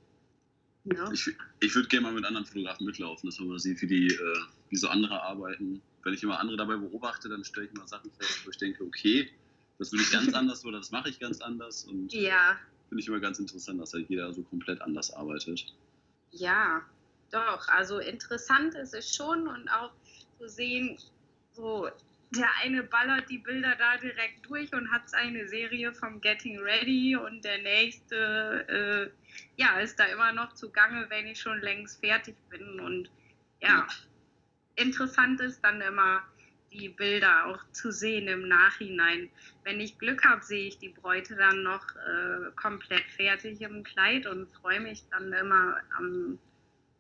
Ja. 0.85 1.11
Ich, 1.13 1.31
ich 1.61 1.75
würde 1.75 1.89
gerne 1.89 2.07
mal 2.07 2.13
mit 2.15 2.25
anderen 2.25 2.47
Fotografen 2.47 2.87
mitlaufen, 2.87 3.29
dass 3.29 3.39
man 3.41 3.49
mal 3.49 3.59
sieht, 3.59 3.83
wie 3.83 3.87
die, 3.87 4.07
äh, 4.07 4.39
wie 4.71 4.77
so 4.77 4.89
andere 4.89 5.23
arbeiten 5.23 5.83
wenn 6.07 6.15
ich 6.15 6.23
immer 6.23 6.39
andere 6.39 6.57
dabei 6.57 6.77
beobachte, 6.77 7.29
dann 7.29 7.45
stelle 7.45 7.67
ich 7.67 7.75
immer 7.75 7.87
Sachen 7.89 8.13
fest, 8.13 8.47
wo 8.47 8.51
ich 8.51 8.57
denke, 8.59 8.85
okay, 8.85 9.29
das 9.79 9.93
will 9.93 10.01
ich 10.01 10.11
ganz 10.11 10.33
anders 10.35 10.65
oder 10.65 10.79
das 10.79 10.91
mache 10.91 11.09
ich 11.09 11.19
ganz 11.19 11.41
anders. 11.41 11.85
Und 11.85 12.13
ja. 12.13 12.57
finde 12.89 13.03
ich 13.03 13.09
immer 13.09 13.21
ganz 13.21 13.39
interessant, 13.39 13.81
dass 13.81 13.93
halt 13.93 14.09
jeder 14.09 14.33
so 14.33 14.43
komplett 14.43 14.81
anders 14.81 15.13
arbeitet. 15.13 15.75
Ja, 16.31 16.83
doch. 17.31 17.69
Also 17.69 17.99
interessant 17.99 18.75
ist 18.75 18.95
es 18.95 19.15
schon 19.15 19.47
und 19.47 19.69
auch 19.69 19.93
zu 20.39 20.49
sehen, 20.49 20.99
so 21.53 21.89
der 22.31 22.49
eine 22.63 22.83
ballert 22.83 23.31
die 23.31 23.39
Bilder 23.39 23.77
da 23.79 23.97
direkt 23.99 24.49
durch 24.49 24.73
und 24.73 24.91
hat 24.91 25.09
seine 25.09 25.49
Serie 25.49 25.95
vom 25.95 26.21
Getting 26.21 26.59
Ready 26.59 27.17
und 27.17 27.45
der 27.45 27.63
nächste, 27.63 28.67
äh, 28.69 29.41
ja, 29.57 29.79
ist 29.79 29.99
da 29.99 30.05
immer 30.07 30.33
noch 30.33 30.53
zugange, 30.55 31.07
wenn 31.09 31.27
ich 31.27 31.41
schon 31.41 31.61
längst 31.61 32.01
fertig 32.01 32.35
bin 32.51 32.81
und 32.81 33.11
ja. 33.61 33.69
ja 33.69 33.87
interessant 34.77 35.41
ist, 35.41 35.61
dann 35.63 35.81
immer 35.81 36.23
die 36.73 36.89
Bilder 36.89 37.47
auch 37.47 37.61
zu 37.73 37.91
sehen 37.91 38.29
im 38.29 38.49
Nachhinein. 38.49 39.31
Wenn 39.65 39.81
ich 39.81 39.99
Glück 39.99 40.25
habe, 40.25 40.43
sehe 40.43 40.69
ich 40.69 40.79
die 40.79 40.91
Bräute 40.91 41.37
dann 41.37 41.63
noch 41.63 41.85
äh, 41.97 42.51
komplett 42.57 43.05
fertig 43.17 43.61
im 43.61 43.83
Kleid 43.85 44.27
und 44.27 44.51
freue 44.53 44.81
mich 44.81 45.05
dann 45.11 45.33
immer 45.33 45.77
am 45.97 46.39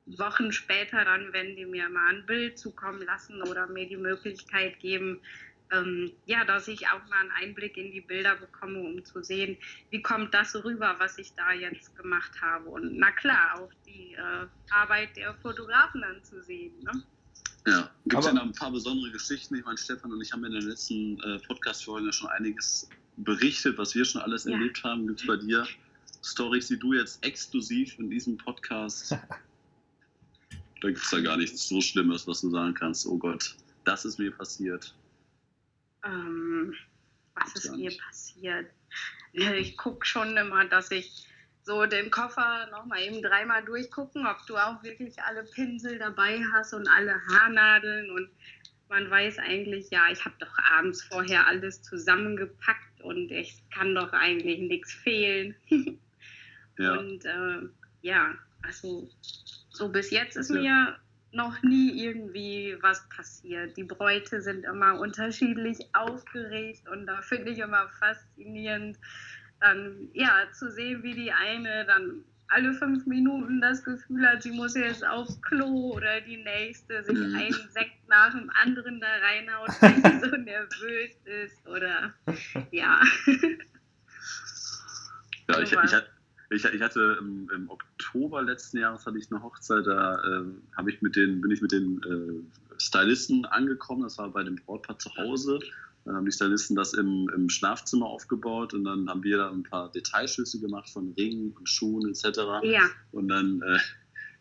Wochen 0.07 0.53
später 0.53 1.05
dann, 1.05 1.33
wenn 1.33 1.57
die 1.57 1.67
mir 1.67 1.89
mal 1.89 2.15
ein 2.15 2.27
Bild 2.27 2.59
zukommen 2.59 3.03
lassen 3.03 3.43
oder 3.43 3.67
mir 3.67 3.89
die 3.89 3.97
Möglichkeit 3.97 4.79
geben, 4.79 5.21
ähm, 5.73 6.13
ja, 6.27 6.45
dass 6.45 6.69
ich 6.69 6.87
auch 6.87 7.05
mal 7.09 7.21
einen 7.21 7.33
Einblick 7.33 7.77
in 7.77 7.91
die 7.91 8.01
Bilder 8.01 8.37
bekomme, 8.37 8.79
um 8.81 9.05
zu 9.05 9.23
sehen, 9.23 9.57
wie 9.91 10.03
kommt 10.03 10.33
das 10.33 10.55
rüber, 10.65 10.95
was 10.99 11.19
ich 11.19 11.35
da 11.35 11.53
jetzt 11.53 11.97
gemacht 11.97 12.41
habe. 12.41 12.69
Und 12.69 12.97
na 12.99 13.11
klar, 13.11 13.61
auch 13.61 13.73
die 13.85 14.15
äh, 14.15 14.47
Arbeit 14.71 15.17
der 15.17 15.35
Fotografen 15.35 16.03
dann 16.03 16.23
zu 16.23 16.41
sehen. 16.43 16.79
Ne? 16.85 17.03
Ja, 17.67 17.91
gibt 18.05 18.21
es 18.21 18.27
ja 18.27 18.33
noch 18.33 18.43
ein 18.45 18.53
paar 18.53 18.71
besondere 18.71 19.11
Geschichten. 19.11 19.57
Ich 19.57 19.65
meine, 19.65 19.77
Stefan 19.77 20.13
und 20.13 20.21
ich 20.23 20.33
haben 20.33 20.45
in 20.45 20.53
den 20.53 20.63
letzten 20.63 21.21
äh, 21.21 21.41
Podcast-Folgen 21.41 22.07
ja 22.07 22.13
schon 22.13 22.29
einiges 22.29 22.89
berichtet, 23.17 23.77
was 23.77 23.95
wir 23.95 24.05
schon 24.05 24.23
alles 24.23 24.45
ja. 24.45 24.53
erlebt 24.53 24.85
haben. 24.85 25.07
Gibt 25.09 25.21
es 25.21 25.27
bei 25.27 25.37
dir 25.37 25.67
Stories, 26.25 26.69
die 26.69 26.79
du 26.79 26.93
jetzt 26.93 27.25
exklusiv 27.25 27.99
in 27.99 28.09
diesem 28.09 28.37
Podcast. 28.37 29.11
da 30.81 30.89
gibt 30.89 30.99
es 30.99 31.11
da 31.11 31.21
gar 31.21 31.37
nichts 31.37 31.69
so 31.69 31.81
Schlimmes, 31.81 32.29
was 32.29 32.41
du 32.41 32.51
sagen 32.51 32.75
kannst. 32.75 33.05
Oh 33.07 33.19
Gott, 33.19 33.57
das 33.85 34.05
ist 34.05 34.19
mir 34.19 34.31
passiert. 34.31 34.95
Ähm, 36.05 36.73
was 37.35 37.53
ist 37.55 37.77
mir 37.77 37.91
passiert? 37.99 38.71
Ich 39.33 39.77
gucke 39.77 40.07
schon 40.07 40.37
immer, 40.37 40.65
dass 40.67 40.93
ich 40.93 41.27
so 41.67 41.85
den 41.85 42.13
Koffer 42.13 42.69
nochmal 42.71 43.03
eben 43.03 43.21
dreimal 43.21 43.65
durchgucken, 43.65 44.25
ob 44.25 44.47
du 44.47 44.57
auch 44.57 44.83
wirklich 44.85 45.21
alle 45.21 45.43
Pinsel 45.43 45.99
dabei 45.99 46.41
hast 46.53 46.73
und 46.73 46.89
alle 46.89 47.21
Haarnadeln 47.29 48.09
und 48.11 48.31
man 48.89 49.11
weiß 49.11 49.41
eigentlich, 49.41 49.91
ja, 49.91 50.05
ich 50.13 50.25
habe 50.25 50.37
doch 50.39 50.57
abends 50.73 51.03
vorher 51.03 51.49
alles 51.49 51.83
zusammengepackt 51.83 53.01
und 53.03 53.33
es 53.33 53.61
kann 53.75 53.97
doch 53.97 54.13
eigentlich 54.13 54.61
nichts 54.61 54.93
fehlen. 54.93 55.57
ja. 56.79 56.97
Und 56.97 57.25
äh, 57.25 57.69
ja, 58.03 58.37
also 58.63 59.11
so 59.71 59.89
bis 59.89 60.13
jetzt 60.13 60.37
ist 60.37 60.51
ja. 60.51 60.61
mir 60.61 60.97
noch 61.33 61.61
nie 61.65 62.01
irgendwie 62.01 62.77
was 62.81 63.09
passiert. 63.09 63.77
Die 63.77 63.83
Bräute 63.83 64.41
sind 64.41 64.65
immer 64.65 65.01
unterschiedlich 65.01 65.79
aufgeregt 65.93 66.89
und 66.89 67.07
da 67.07 67.23
finde 67.23 67.51
ich 67.51 67.59
immer 67.59 67.89
faszinierend, 67.89 68.99
dann 69.61 70.09
ja 70.12 70.47
zu 70.53 70.71
sehen, 70.71 71.03
wie 71.03 71.14
die 71.14 71.33
eine 71.33 71.85
dann 71.87 72.25
alle 72.49 72.73
fünf 72.75 73.07
Minuten 73.07 73.61
das 73.61 73.83
Gefühl 73.83 74.27
hat, 74.27 74.42
sie 74.42 74.53
muss 74.53 74.77
jetzt 74.77 75.05
aufs 75.07 75.40
Klo 75.42 75.95
oder 75.95 76.21
die 76.21 76.37
nächste 76.37 77.03
sich 77.05 77.19
mhm. 77.19 77.35
einen 77.35 77.71
Sekt 77.71 78.09
nach 78.09 78.33
dem 78.33 78.51
anderen 78.62 79.01
da 79.01 79.07
reinhaut, 79.07 79.71
weil 79.81 79.95
sie 79.95 80.29
so 80.29 80.37
nervös 80.37 81.11
ist 81.25 81.66
oder 81.66 82.14
ja. 82.71 83.01
Ja, 85.49 85.61
ich, 85.61 85.73
ich, 85.73 85.92
ich, 86.51 86.64
ich 86.64 86.83
hatte 86.83 87.16
im, 87.21 87.51
im, 87.55 87.69
Oktober 87.71 88.42
letzten 88.42 88.79
Jahres 88.79 89.07
hatte 89.07 89.19
ich 89.19 89.31
eine 89.31 89.42
Hochzeit, 89.42 89.87
da 89.87 90.16
äh, 90.16 90.88
ich 90.88 91.03
mit 91.03 91.16
den, 91.16 91.40
bin 91.40 91.51
ich 91.51 91.62
mit 91.62 91.73
den 91.73 92.01
äh, 92.03 92.81
Stylisten 92.81 93.45
angekommen, 93.47 94.03
das 94.03 94.19
war 94.19 94.29
bei 94.31 94.42
dem 94.42 94.57
Brautpaar 94.57 94.99
zu 94.99 95.11
Hause 95.16 95.59
dann 96.07 96.14
haben 96.14 96.25
die 96.25 96.33
Stylisten 96.33 96.77
das 96.77 96.95
im, 96.95 97.29
im 97.35 97.51
Schlafzimmer 97.51 98.07
aufgebaut 98.07 98.73
und 98.75 98.85
dann 98.85 99.09
haben 99.09 99.25
wir 99.25 99.38
da 99.38 99.51
ein 99.51 99.64
paar 99.64 99.90
Detailschüsse 99.90 100.61
gemacht 100.61 100.88
von 100.88 101.12
Ringen 101.19 101.51
und 101.59 101.69
Schuhen 101.69 102.09
etc. 102.09 102.38
Ja. 102.62 102.88
Und 103.11 103.27
dann 103.27 103.61
äh, 103.62 103.79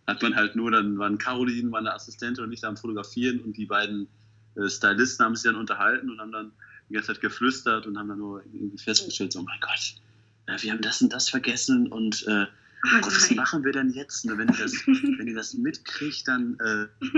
hat 0.06 0.22
man 0.22 0.36
halt 0.36 0.56
nur, 0.56 0.70
dann 0.70 1.00
waren 1.00 1.18
Caroline, 1.18 1.70
meine 1.70 1.92
Assistentin 1.92 2.44
und 2.44 2.52
ich 2.52 2.62
da 2.62 2.68
am 2.68 2.78
Fotografieren 2.78 3.40
und 3.40 3.58
die 3.58 3.66
beiden 3.66 4.08
äh, 4.56 4.70
Stylisten 4.70 5.26
haben 5.26 5.36
sich 5.36 5.46
dann 5.46 5.56
unterhalten 5.56 6.12
und 6.12 6.20
haben 6.22 6.32
dann 6.32 6.52
die 6.88 6.94
ganze 6.94 7.14
Zeit 7.14 7.22
geflüstert 7.22 7.88
und 7.88 7.98
haben 7.98 8.10
dann 8.10 8.20
nur 8.20 8.44
irgendwie 8.46 8.78
festgestellt, 8.78 9.34
so, 9.34 9.40
oh 9.40 9.44
mein 9.44 9.60
Gott, 9.60 9.96
ja, 10.48 10.62
wir 10.62 10.72
haben 10.72 10.82
das 10.82 11.02
und 11.02 11.12
das 11.12 11.30
vergessen 11.30 11.88
und 11.88 12.28
äh, 12.28 12.46
oh, 12.46 13.02
Gott, 13.02 13.08
was 13.08 13.32
machen 13.32 13.64
wir 13.64 13.72
denn 13.72 13.90
jetzt? 13.90 14.24
Und 14.26 14.38
wenn 14.38 14.50
ihr 14.50 14.58
das, 14.60 14.74
wenn 14.86 15.28
ihr 15.28 15.36
das 15.36 15.56
mitkriegt, 15.56 16.28
dann 16.28 16.60
äh, 16.60 16.88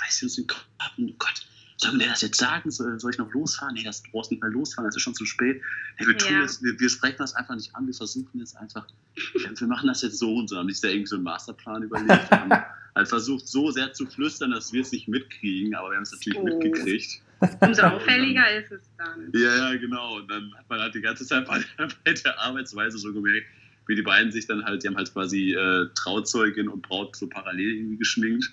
weiß 0.00 0.16
ich 0.16 0.22
uns 0.24 0.34
den 0.34 0.48
Kopf 0.48 0.66
ab 0.78 0.92
und 0.98 1.16
Gott, 1.20 1.46
sollen 1.78 2.00
wir 2.00 2.08
das 2.08 2.22
jetzt 2.22 2.38
sagen? 2.38 2.70
Soll, 2.70 2.98
soll 2.98 3.12
ich 3.12 3.18
noch 3.18 3.32
losfahren? 3.32 3.74
Nee, 3.74 3.84
das, 3.84 4.02
du 4.02 4.10
brauchst 4.10 4.30
nicht 4.30 4.42
mehr 4.42 4.50
losfahren, 4.50 4.88
es 4.88 4.96
ist 4.96 5.02
schon 5.02 5.14
zu 5.14 5.24
spät. 5.24 5.62
Hey, 5.96 6.06
wir, 6.06 6.18
tun 6.18 6.32
ja. 6.32 6.42
das, 6.42 6.62
wir, 6.62 6.78
wir, 6.78 6.88
sprechen 6.88 7.16
das 7.18 7.34
einfach 7.34 7.54
nicht 7.54 7.74
an, 7.74 7.86
wir 7.86 7.94
versuchen 7.94 8.38
jetzt 8.38 8.56
einfach, 8.56 8.86
wir 9.14 9.66
machen 9.66 9.86
das 9.86 10.02
jetzt 10.02 10.18
so 10.18 10.36
und 10.36 10.48
so. 10.48 10.56
Haben 10.56 10.68
sich 10.68 10.80
da 10.80 10.88
irgendwie 10.88 11.06
so 11.06 11.16
einen 11.16 11.24
Masterplan 11.24 11.84
überlegt. 11.84 12.30
haben 12.30 12.52
halt 12.94 13.08
versucht, 13.08 13.46
so 13.46 13.70
sehr 13.70 13.92
zu 13.92 14.06
flüstern, 14.06 14.50
dass 14.50 14.72
wir 14.72 14.82
es 14.82 14.92
nicht 14.92 15.08
mitkriegen, 15.08 15.74
aber 15.74 15.90
wir 15.90 15.96
haben 15.96 16.02
es 16.02 16.12
natürlich 16.12 16.38
oh. 16.38 16.44
mitgekriegt. 16.44 17.22
Umso 17.60 17.82
auffälliger 17.82 18.50
ist 18.58 18.72
es 18.72 18.82
dann. 18.98 19.30
Ja, 19.32 19.70
ja, 19.70 19.76
genau. 19.78 20.16
Und 20.16 20.28
dann 20.28 20.52
hat 20.56 20.68
man 20.68 20.80
halt 20.80 20.94
die 20.94 21.00
ganze 21.00 21.24
Zeit 21.24 21.46
bei, 21.46 21.62
bei 22.04 22.12
der 22.12 22.40
Arbeitsweise 22.40 22.98
so 22.98 23.12
gemerkt, 23.12 23.46
wie 23.86 23.94
die 23.94 24.02
beiden 24.02 24.32
sich 24.32 24.46
dann 24.46 24.64
halt, 24.64 24.82
die 24.82 24.88
haben 24.88 24.96
halt 24.96 25.12
quasi 25.12 25.54
äh, 25.54 25.88
Trauzeugin 25.94 26.68
und 26.68 26.82
Braut 26.82 27.14
so 27.14 27.28
parallel 27.28 27.76
irgendwie 27.76 27.96
geschminkt. 27.96 28.52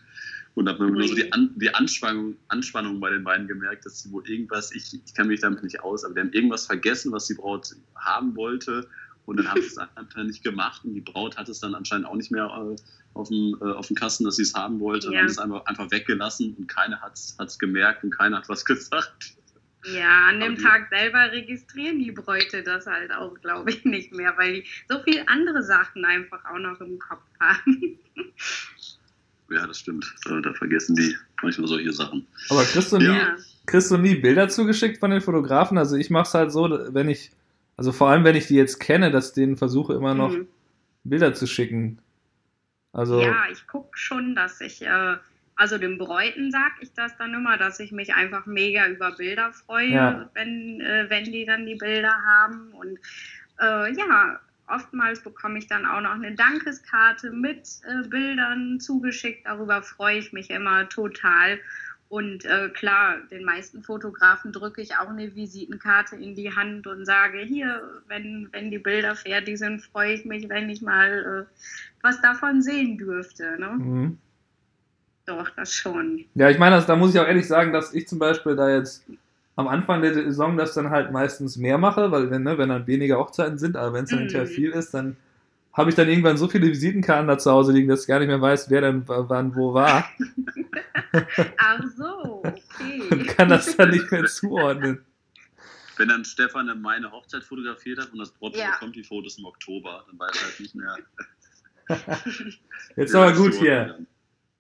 Und 0.56 0.70
habe 0.70 0.90
nur 0.90 1.06
so 1.06 1.14
die, 1.14 1.32
An 1.34 1.52
die 1.58 1.74
Anspannung, 1.74 2.38
Anspannung 2.48 3.00
bei 3.02 3.10
den 3.10 3.26
beiden 3.26 3.48
gemerkt, 3.48 3.86
dass 3.86 4.02
sie 4.02 4.12
wohl 4.12 4.28
irgendwas, 4.28 4.74
ich, 4.74 4.94
ich 5.06 5.14
kann 5.14 5.28
mich 5.28 5.42
damit 5.42 5.64
nicht 5.64 5.82
aus, 5.82 6.06
aber 6.06 6.14
die 6.14 6.22
haben 6.22 6.32
irgendwas 6.32 6.66
vergessen, 6.66 7.12
was 7.12 7.28
die 7.28 7.34
Braut 7.34 7.76
haben 7.96 8.36
wollte. 8.36 8.88
Und 9.26 9.38
dann 9.38 9.50
haben 9.50 9.62
sie 9.62 9.68
es 9.68 9.78
einfach 9.96 10.24
nicht 10.24 10.44
gemacht. 10.44 10.86
Und 10.86 10.94
die 10.94 11.02
Braut 11.02 11.36
hat 11.36 11.50
es 11.50 11.60
dann 11.60 11.76
anscheinend 11.76 12.08
auch 12.08 12.16
nicht 12.16 12.32
mehr 12.32 12.46
äh, 12.46 12.76
auf, 13.16 13.28
dem, 13.28 13.58
äh, 13.62 13.66
auf 13.66 13.88
dem 13.88 13.98
Kasten, 13.98 14.24
dass 14.24 14.38
sie 14.38 14.44
es 14.44 14.54
haben 14.54 14.80
wollte. 14.80 15.08
Ja. 15.08 15.12
Und 15.12 15.18
haben 15.18 15.26
es 15.26 15.38
einfach, 15.40 15.66
einfach 15.66 15.92
weggelassen 15.92 16.56
und 16.58 16.68
keiner 16.68 17.02
hat 17.02 17.14
es 17.16 17.60
gemerkt 17.60 18.04
und 18.06 18.12
keiner 18.12 18.38
hat 18.38 18.48
was 18.48 18.64
gesagt. 18.66 19.36
Ja, 19.94 20.30
an 20.30 20.40
dem 20.40 20.58
Tag 20.58 20.90
selber 20.90 21.32
registrieren 21.32 22.00
die 22.00 22.12
Bräute 22.12 22.64
das 22.64 22.88
halt 22.88 23.12
auch, 23.12 23.36
glaube 23.42 23.70
ich, 23.70 23.86
nicht 23.86 24.14
mehr, 24.14 24.36
weil 24.38 24.62
die 24.62 24.68
so 24.90 25.00
viele 25.04 25.28
andere 25.28 25.62
Sachen 25.62 26.06
einfach 26.06 26.44
auch 26.46 26.58
noch 26.58 26.80
im 26.82 26.98
Kopf 26.98 27.22
haben. 27.40 28.00
Ja, 29.50 29.68
das 29.68 29.80
stimmt. 29.80 30.06
Da 30.26 30.54
vergessen 30.54 30.96
die 30.96 31.16
manchmal 31.42 31.68
solche 31.68 31.94
Sachen. 31.94 32.26
Aber 32.50 32.64
kriegst 32.64 32.92
du, 32.92 32.98
nie, 32.98 33.20
kriegst 33.66 33.92
du 33.92 33.98
nie 33.98 34.16
Bilder 34.16 34.50
zugeschickt 34.50 35.00
von 35.00 35.12
den 35.12 35.22
Fotografen? 35.22 35.78
Also 35.78 35.96
ich 35.96 36.10
mache 36.10 36.28
es 36.28 36.34
halt 36.34 36.52
so, 36.52 36.70
wenn 36.94 37.10
ich, 37.10 37.32
also 37.78 37.92
vor 37.92 38.10
allem 38.10 38.24
wenn 38.24 38.36
ich 38.36 38.48
die 38.48 38.56
jetzt 38.56 38.80
kenne, 38.80 39.12
dass 39.12 39.30
ich 39.30 39.34
denen 39.36 39.58
versuche 39.58 39.94
immer 39.94 40.16
noch 40.16 40.32
mhm. 40.32 40.48
Bilder 41.04 41.34
zu 41.34 41.46
schicken. 41.46 42.00
Also 42.92 43.22
ja, 43.22 43.44
ich 43.52 43.68
gucke 43.68 43.98
schon, 43.98 44.36
dass 44.36 44.62
ich 44.62 44.82
äh, 44.82 45.18
also 45.56 45.78
den 45.78 45.98
Bräuten 45.98 46.52
sage 46.52 46.74
ich 46.82 46.94
das 46.94 47.16
dann 47.18 47.34
immer, 47.34 47.58
dass 47.58 47.80
ich 47.80 47.92
mich 47.92 48.14
einfach 48.14 48.46
mega 48.46 48.88
über 48.88 49.12
Bilder 49.12 49.54
freue, 49.54 49.90
ja. 49.90 50.30
wenn, 50.34 50.82
äh, 50.82 51.06
wenn 51.10 51.26
die 51.26 51.46
dann 51.46 51.66
die 51.66 51.76
Bilder 51.76 52.14
haben. 52.26 52.72
Und 52.74 53.00
äh, 53.62 53.94
ja, 53.94 54.40
oftmals 54.68 55.22
bekomme 55.22 55.60
ich 55.60 55.68
dann 55.68 55.86
auch 55.86 56.02
noch 56.02 56.12
eine 56.12 56.36
Dankeskarte 56.36 57.32
mit 57.32 57.68
äh, 57.88 58.08
Bildern 58.08 58.80
zugeschickt. 58.80 59.46
Darüber 59.46 59.82
freue 59.82 60.18
ich 60.18 60.34
mich 60.34 60.50
immer 60.50 60.88
total. 60.90 61.60
Und 62.08 62.46
äh, 62.46 62.70
klar, 62.70 63.18
den 63.32 63.44
meisten 63.44 63.82
Fotografen 63.82 64.52
drücke 64.52 64.82
ich 64.82 64.96
auch 64.96 65.10
eine 65.10 65.36
Visitenkarte 65.36 66.16
in 66.16 66.36
die 66.36 66.56
Hand 66.56 66.86
und 66.86 67.06
sage, 67.06 67.40
hier, 67.40 67.82
wenn, 68.08 68.48
wenn 68.52 68.70
die 68.70 68.78
Bilder 68.78 69.16
fertig 69.16 69.58
sind, 69.58 69.82
freue 69.82 70.14
ich 70.14 70.24
mich, 70.24 70.48
wenn 70.48 70.70
ich 70.70 70.82
mal 70.82 71.48
äh, 71.50 71.56
was 72.04 72.22
davon 72.22 72.62
sehen 72.62 72.98
dürfte. 72.98 73.60
Ne? 73.60 73.70
Mhm. 73.70 74.18
Doch, 75.26 75.50
das 75.56 75.74
schon. 75.74 76.26
Ja, 76.36 76.50
ich 76.50 76.60
meine, 76.60 76.76
also, 76.76 76.88
da 76.88 76.96
muss 76.96 77.14
ich 77.14 77.20
auch 77.20 77.28
ehrlich 77.28 77.48
sagen, 77.48 77.74
dass 77.74 77.94
ich 77.94 78.08
zum 78.08 78.20
Beispiel 78.20 78.56
da 78.56 78.70
jetzt 78.70 79.04
am 79.56 79.68
Anfang 79.68 80.02
der 80.02 80.14
Saison 80.14 80.58
das 80.58 80.74
dann 80.74 80.90
halt 80.90 81.12
meistens 81.12 81.58
mehr 81.58 81.78
mache, 81.78 82.12
weil 82.12 82.30
wenn, 82.30 82.44
ne, 82.44 82.58
wenn 82.58 82.70
dann 82.70 82.88
weniger 82.88 83.18
Hochzeiten 83.18 83.58
sind, 83.58 83.78
aber 83.78 83.94
wenn 83.94 84.04
es 84.04 84.10
dann 84.10 84.20
mhm. 84.20 84.24
hinterher 84.24 84.48
viel 84.48 84.72
ist, 84.72 84.94
dann 84.94 85.16
habe 85.72 85.90
ich 85.90 85.96
dann 85.96 86.08
irgendwann 86.08 86.38
so 86.38 86.48
viele 86.48 86.68
Visitenkarten 86.68 87.28
da 87.28 87.38
zu 87.38 87.52
Hause 87.52 87.74
liegen, 87.74 87.90
dass 87.90 88.02
ich 88.02 88.08
gar 88.08 88.20
nicht 88.20 88.30
mehr 88.30 88.42
weiß, 88.42 88.70
wer 88.70 88.82
denn 88.82 89.04
wann 89.06 89.56
wo 89.56 89.74
war. 89.74 90.10
Ach 91.58 91.84
so, 91.98 92.44
okay. 92.44 93.02
Und 93.12 93.28
kann 93.28 93.50
das 93.50 93.76
dann 93.76 93.90
nicht 93.90 94.10
mehr 94.12 94.26
zuordnen. 94.26 95.04
Wenn 95.98 96.10
dann 96.10 96.26
Stefan 96.26 96.70
im 96.70 96.82
Mai 96.82 96.96
eine 96.96 97.12
Hochzeit 97.12 97.44
fotografiert 97.44 98.00
hat 98.00 98.12
und 98.12 98.20
das 98.20 98.32
Brautpaar 98.32 98.62
ja. 98.62 98.72
bekommt 98.72 98.96
die 98.96 99.04
Fotos 99.04 99.38
im 99.38 99.46
Oktober, 99.46 100.06
dann 100.08 100.20
weiß 100.20 100.36
er 100.36 100.44
halt 100.48 100.60
nicht 100.60 100.76
mehr. 100.76 100.98
Jetzt 102.96 103.16
aber 103.16 103.34
gut 103.34 103.54
hier. 103.54 104.00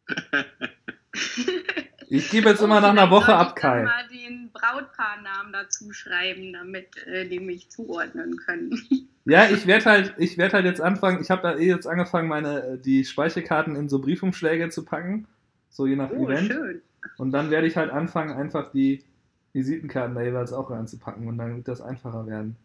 Ich 2.09 2.29
gebe 2.29 2.49
jetzt 2.49 2.61
immer 2.61 2.81
nach 2.81 2.89
einer 2.89 3.09
Woche 3.09 3.35
ab, 3.35 3.55
Kai. 3.55 3.79
Ich 3.79 3.85
mal 3.85 4.07
den 4.07 4.51
Brautpaarnamen 4.51 5.53
dazu 5.53 5.91
schreiben, 5.91 6.53
damit 6.53 6.97
äh, 7.07 7.27
die 7.27 7.39
mich 7.39 7.69
zuordnen 7.69 8.37
können. 8.37 8.79
Ja, 9.27 9.49
ich 9.49 9.65
werde 9.65 9.85
halt, 9.85 10.13
ich 10.19 10.37
werde 10.37 10.53
halt 10.53 10.65
jetzt 10.65 10.81
anfangen. 10.81 11.19
Ich 11.19 11.31
habe 11.31 11.47
ja 11.47 11.55
eh 11.55 11.65
jetzt 11.65 11.87
angefangen, 11.87 12.27
meine 12.27 12.61
äh, 12.61 12.77
die 12.77 13.03
Speicherkarten 13.03 13.75
in 13.75 13.89
so 13.89 13.99
Briefumschläge 13.99 14.69
zu 14.69 14.85
packen, 14.85 15.27
so 15.67 15.87
je 15.87 15.95
nach 15.95 16.11
oh, 16.11 16.25
Event. 16.25 16.53
Schön. 16.53 16.81
Und 17.17 17.31
dann 17.31 17.49
werde 17.49 17.65
ich 17.65 17.75
halt 17.75 17.89
anfangen, 17.89 18.37
einfach 18.37 18.71
die 18.71 19.03
Visitenkarten 19.53 20.13
da 20.13 20.21
jeweils 20.21 20.53
auch 20.53 20.69
reinzupacken 20.69 21.27
und 21.27 21.39
dann 21.39 21.55
wird 21.55 21.67
das 21.67 21.81
einfacher 21.81 22.27
werden. 22.27 22.55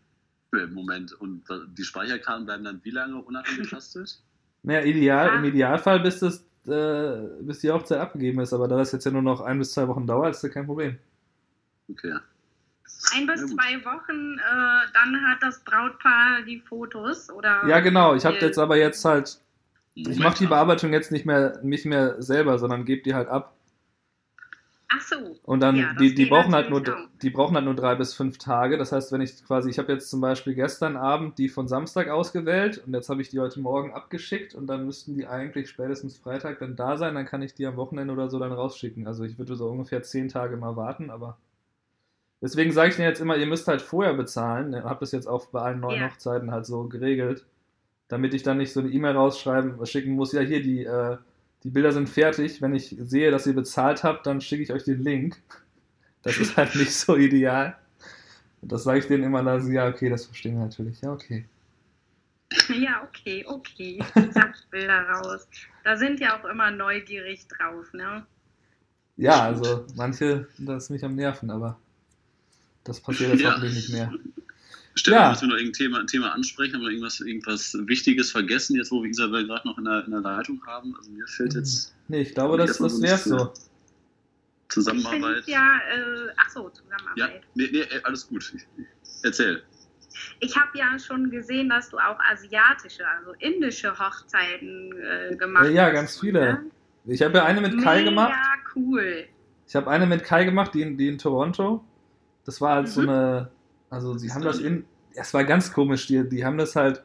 Moment, 0.52 1.12
und 1.12 1.44
die 1.78 1.84
Speicherkarten 1.84 2.44
bleiben 2.44 2.64
dann 2.64 2.80
wie 2.82 2.90
lange 2.90 3.16
unangetastet? 3.22 4.22
Naja, 4.62 4.82
ideal, 4.82 5.28
ja. 5.28 5.36
im 5.36 5.44
Idealfall 5.46 6.00
bis 6.00 6.18
das 6.18 6.44
äh, 6.66 7.28
bis 7.40 7.60
die 7.60 7.70
Hochzeit 7.70 8.00
abgegeben 8.00 8.40
ist, 8.40 8.52
aber 8.52 8.68
da 8.68 8.76
das 8.76 8.92
jetzt 8.92 9.04
ja 9.04 9.10
nur 9.10 9.22
noch 9.22 9.40
ein 9.40 9.58
bis 9.58 9.72
zwei 9.72 9.88
Wochen 9.88 10.06
dauert, 10.06 10.34
ist 10.34 10.44
das 10.44 10.50
kein 10.50 10.66
Problem. 10.66 10.98
Okay. 11.90 12.14
Ein 13.14 13.26
bis 13.26 13.46
zwei 13.46 13.82
Wochen, 13.84 14.38
äh, 14.38 14.92
dann 14.92 15.26
hat 15.26 15.42
das 15.42 15.60
Brautpaar 15.60 16.42
die 16.46 16.60
Fotos, 16.60 17.30
oder? 17.30 17.66
Ja, 17.66 17.80
genau. 17.80 18.14
Ich 18.14 18.24
habe 18.24 18.36
jetzt 18.36 18.58
aber 18.58 18.76
jetzt 18.76 19.04
halt, 19.04 19.40
ich 19.94 20.18
mache 20.18 20.38
die 20.38 20.46
Bearbeitung 20.46 20.92
jetzt 20.92 21.10
nicht 21.10 21.24
mehr, 21.24 21.58
nicht 21.62 21.86
mehr 21.86 22.20
selber, 22.20 22.58
sondern 22.58 22.84
gebe 22.84 23.02
die 23.02 23.14
halt 23.14 23.28
ab. 23.28 23.54
Ach 24.92 25.00
so. 25.00 25.36
Und 25.44 25.60
dann, 25.60 25.76
ja, 25.76 25.94
die, 25.94 26.14
die 26.16 26.26
brauchen 26.26 26.52
halt 26.52 26.68
nur, 26.68 26.80
auch. 26.80 27.08
die 27.22 27.30
brauchen 27.30 27.54
halt 27.54 27.64
nur 27.64 27.76
drei 27.76 27.94
bis 27.94 28.12
fünf 28.12 28.38
Tage. 28.38 28.76
Das 28.76 28.90
heißt, 28.90 29.12
wenn 29.12 29.20
ich 29.20 29.44
quasi, 29.44 29.70
ich 29.70 29.78
habe 29.78 29.92
jetzt 29.92 30.10
zum 30.10 30.20
Beispiel 30.20 30.54
gestern 30.54 30.96
Abend 30.96 31.38
die 31.38 31.48
von 31.48 31.68
Samstag 31.68 32.08
ausgewählt 32.08 32.82
und 32.84 32.92
jetzt 32.92 33.08
habe 33.08 33.22
ich 33.22 33.28
die 33.28 33.38
heute 33.38 33.60
Morgen 33.60 33.92
abgeschickt 33.92 34.52
und 34.56 34.66
dann 34.66 34.86
müssten 34.86 35.14
die 35.14 35.28
eigentlich 35.28 35.68
spätestens 35.68 36.18
Freitag 36.18 36.58
dann 36.58 36.74
da 36.74 36.96
sein. 36.96 37.14
Dann 37.14 37.24
kann 37.24 37.40
ich 37.40 37.54
die 37.54 37.66
am 37.66 37.76
Wochenende 37.76 38.12
oder 38.12 38.28
so 38.28 38.40
dann 38.40 38.50
rausschicken. 38.50 39.06
Also 39.06 39.22
ich 39.22 39.38
würde 39.38 39.54
so 39.54 39.68
ungefähr 39.68 40.02
zehn 40.02 40.28
Tage 40.28 40.56
mal 40.56 40.74
warten, 40.74 41.10
aber 41.10 41.38
deswegen 42.42 42.72
sage 42.72 42.90
ich 42.90 42.96
dir 42.96 43.04
jetzt 43.04 43.20
immer, 43.20 43.36
ihr 43.36 43.46
müsst 43.46 43.68
halt 43.68 43.82
vorher 43.82 44.14
bezahlen. 44.14 44.74
Ich 44.74 44.82
habe 44.82 45.00
das 45.00 45.12
jetzt 45.12 45.28
auch 45.28 45.46
bei 45.46 45.60
allen 45.60 45.78
neuen 45.78 46.00
ja. 46.00 46.10
Hochzeiten 46.10 46.50
halt 46.50 46.66
so 46.66 46.88
geregelt, 46.88 47.46
damit 48.08 48.34
ich 48.34 48.42
dann 48.42 48.58
nicht 48.58 48.72
so 48.72 48.80
eine 48.80 48.88
E-Mail 48.88 49.14
rausschreiben, 49.14 49.86
schicken 49.86 50.16
muss. 50.16 50.32
Ja, 50.32 50.40
hier 50.40 50.62
die, 50.62 50.84
äh, 50.84 51.16
die 51.64 51.70
Bilder 51.70 51.92
sind 51.92 52.08
fertig. 52.08 52.62
Wenn 52.62 52.74
ich 52.74 52.96
sehe, 52.98 53.30
dass 53.30 53.46
ihr 53.46 53.54
bezahlt 53.54 54.02
habt, 54.02 54.26
dann 54.26 54.40
schicke 54.40 54.62
ich 54.62 54.72
euch 54.72 54.84
den 54.84 55.02
Link. 55.02 55.36
Das 56.22 56.38
ist 56.38 56.56
halt 56.56 56.74
nicht 56.74 56.94
so 56.94 57.16
ideal. 57.16 57.76
Und 58.62 58.72
das 58.72 58.84
sage 58.84 58.98
ich 58.98 59.06
denen 59.06 59.24
immer, 59.24 59.42
dann 59.42 59.72
ja, 59.72 59.88
okay, 59.88 60.08
das 60.08 60.26
verstehen 60.26 60.54
wir 60.54 60.64
natürlich. 60.64 61.00
Ja, 61.00 61.12
okay. 61.12 61.46
Ja, 62.68 63.02
okay, 63.04 63.44
okay. 63.46 64.02
Sag 64.32 64.54
Bilder 64.70 65.02
raus. 65.02 65.46
Da 65.84 65.96
sind 65.96 66.18
ja 66.18 66.38
auch 66.38 66.44
immer 66.46 66.70
neugierig 66.72 67.46
drauf, 67.46 67.92
ne? 67.92 68.26
Ja, 69.16 69.44
also 69.44 69.86
manche, 69.94 70.48
das 70.58 70.84
ist 70.84 70.90
mich 70.90 71.04
am 71.04 71.14
Nerven, 71.14 71.50
aber 71.50 71.78
das 72.84 73.00
passiert 73.00 73.30
jetzt 73.30 73.42
ja. 73.42 73.50
hoffentlich 73.50 73.74
nicht 73.74 73.90
mehr. 73.90 74.12
Stefan, 75.00 75.22
ja. 75.22 75.30
müssen 75.30 75.42
wir 75.42 75.48
noch 75.48 75.56
irgendein 75.56 75.72
Thema, 75.72 76.00
ein 76.00 76.06
Thema 76.06 76.34
ansprechen? 76.34 76.74
Haben 76.74 76.82
wir 76.82 76.90
irgendwas, 76.90 77.20
irgendwas 77.20 77.74
Wichtiges 77.86 78.30
vergessen, 78.30 78.76
jetzt 78.76 78.90
wo 78.90 79.02
wir 79.02 79.08
Isabel 79.08 79.46
gerade 79.46 79.66
noch 79.66 79.78
in 79.78 79.84
der, 79.84 80.04
in 80.04 80.10
der 80.10 80.20
Leitung 80.20 80.60
haben? 80.66 80.94
Also 80.96 81.10
mir 81.10 81.26
fällt 81.26 81.54
jetzt. 81.54 81.94
Nee, 82.08 82.20
ich 82.22 82.34
glaube, 82.34 82.58
das, 82.58 82.76
das 82.76 83.00
wäre 83.00 83.16
so. 83.16 83.52
Zusammenarbeit. 84.68 85.44
ja, 85.46 85.78
äh, 85.92 86.32
ach 86.36 86.50
so, 86.50 86.68
Zusammenarbeit. 86.68 87.16
Ja, 87.16 87.28
nee, 87.54 87.68
nee, 87.72 87.84
alles 88.04 88.28
gut. 88.28 88.52
Erzähl. 89.22 89.62
Ich 90.38 90.56
habe 90.56 90.76
ja 90.78 90.98
schon 90.98 91.30
gesehen, 91.30 91.70
dass 91.70 91.88
du 91.88 91.96
auch 91.96 92.18
asiatische, 92.30 93.08
also 93.08 93.32
indische 93.38 93.98
Hochzeiten 93.98 94.92
äh, 94.92 95.34
gemacht 95.34 95.64
hast. 95.64 95.72
Ja, 95.72 95.90
ganz 95.90 96.20
viele. 96.20 96.40
Ne? 96.40 96.64
Ich 97.06 97.22
habe 97.22 97.38
ja 97.38 97.44
eine 97.46 97.62
mit 97.62 97.82
Kai 97.82 98.00
Mega 98.00 98.10
gemacht. 98.10 98.30
Ja, 98.30 98.72
cool. 98.76 99.24
Ich 99.66 99.74
habe 99.74 99.90
eine 99.90 100.06
mit 100.06 100.24
Kai 100.24 100.44
gemacht, 100.44 100.74
die 100.74 100.82
in, 100.82 100.98
die 100.98 101.08
in 101.08 101.18
Toronto. 101.18 101.84
Das 102.44 102.60
war 102.60 102.76
halt 102.76 102.86
mhm. 102.86 102.90
so 102.90 103.00
eine 103.00 103.50
also 103.90 104.16
sie 104.16 104.32
haben 104.32 104.42
das 104.42 104.60
in. 104.60 104.84
Es 105.14 105.34
war 105.34 105.44
ganz 105.44 105.72
komisch, 105.72 106.06
die, 106.06 106.28
die 106.28 106.44
haben 106.44 106.58
das 106.58 106.76
halt 106.76 107.02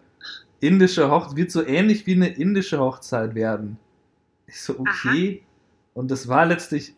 indische 0.59 1.09
Hochzeit, 1.09 1.35
wird 1.35 1.51
so 1.51 1.65
ähnlich 1.65 2.05
wie 2.05 2.13
eine 2.13 2.29
indische 2.29 2.79
Hochzeit 2.79 3.35
werden. 3.35 3.77
Ich 4.47 4.61
so, 4.61 4.79
okay. 4.79 5.41
Aha. 5.41 5.45
Und 5.95 6.11
das 6.11 6.27
war 6.27 6.45
letztlich 6.45 6.93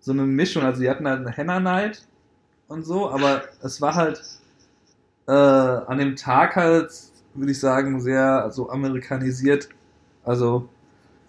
so 0.00 0.12
eine 0.12 0.22
Mischung. 0.22 0.62
Also, 0.62 0.80
sie 0.80 0.90
hatten 0.90 1.06
halt 1.06 1.20
eine 1.20 1.30
Henna 1.30 1.60
Night 1.60 2.06
und 2.68 2.84
so, 2.84 3.10
aber 3.10 3.44
es 3.62 3.80
war 3.80 3.94
halt 3.94 4.20
äh, 5.26 5.32
an 5.32 5.98
dem 5.98 6.16
Tag 6.16 6.56
halt, 6.56 6.90
würde 7.34 7.52
ich 7.52 7.60
sagen, 7.60 8.00
sehr 8.00 8.50
so 8.50 8.70
amerikanisiert, 8.70 9.68
also 10.24 10.68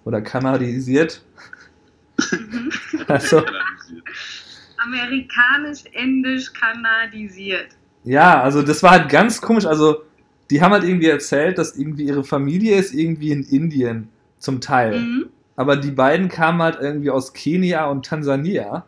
oder 0.05 0.21
kanadisiert. 0.21 1.23
Mhm. 2.31 2.71
also. 3.07 3.43
Amerikanisch, 4.77 5.85
indisch, 5.93 6.51
kanadisiert. 6.53 7.69
Ja, 8.03 8.41
also 8.41 8.61
das 8.61 8.83
war 8.83 8.91
halt 8.91 9.09
ganz 9.09 9.41
komisch. 9.41 9.65
Also, 9.65 10.03
die 10.49 10.61
haben 10.61 10.71
halt 10.71 10.83
irgendwie 10.83 11.07
erzählt, 11.07 11.57
dass 11.57 11.77
irgendwie 11.77 12.03
ihre 12.03 12.23
Familie 12.23 12.75
ist 12.77 12.93
irgendwie 12.93 13.31
in 13.31 13.43
Indien 13.43 14.09
zum 14.37 14.61
Teil. 14.61 14.99
Mhm. 14.99 15.29
Aber 15.55 15.77
die 15.77 15.91
beiden 15.91 16.29
kamen 16.29 16.61
halt 16.61 16.77
irgendwie 16.79 17.09
aus 17.09 17.33
Kenia 17.33 17.85
und 17.85 18.05
Tansania. 18.05 18.85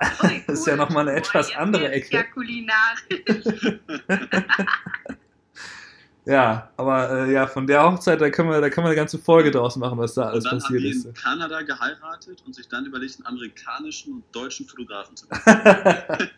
Oh, 0.00 0.06
cool. 0.22 0.42
Das 0.46 0.60
ist 0.60 0.66
ja 0.66 0.76
nochmal 0.76 1.08
eine 1.08 1.18
etwas 1.18 1.50
Boah, 1.50 1.58
andere 1.58 1.90
Ecke. 1.90 2.16
Ja, 2.16 2.22
kulinarisch. 2.22 3.80
ja, 6.24 6.70
aber 6.76 7.10
äh, 7.10 7.32
ja, 7.32 7.46
von 7.48 7.66
der 7.66 7.82
Hochzeit, 7.82 8.20
da 8.20 8.30
können 8.30 8.48
wir, 8.48 8.60
da 8.60 8.70
können 8.70 8.84
wir 8.86 8.90
eine 8.90 8.96
ganze 8.96 9.18
Folge 9.18 9.50
draus 9.50 9.76
machen, 9.76 9.98
was 9.98 10.14
da 10.14 10.22
alles 10.22 10.44
und 10.44 10.52
dann 10.52 10.60
passiert 10.60 10.82
haben 10.82 10.90
ist. 10.90 11.04
in 11.04 11.14
Kanada 11.14 11.62
geheiratet 11.62 12.42
und 12.46 12.54
sich 12.54 12.68
dann 12.68 12.86
überlegt, 12.86 13.16
einen 13.16 13.26
amerikanischen 13.26 14.14
und 14.14 14.24
deutschen 14.32 14.66
Fotografen 14.66 15.16
zu 15.16 15.26
machen. 15.30 16.30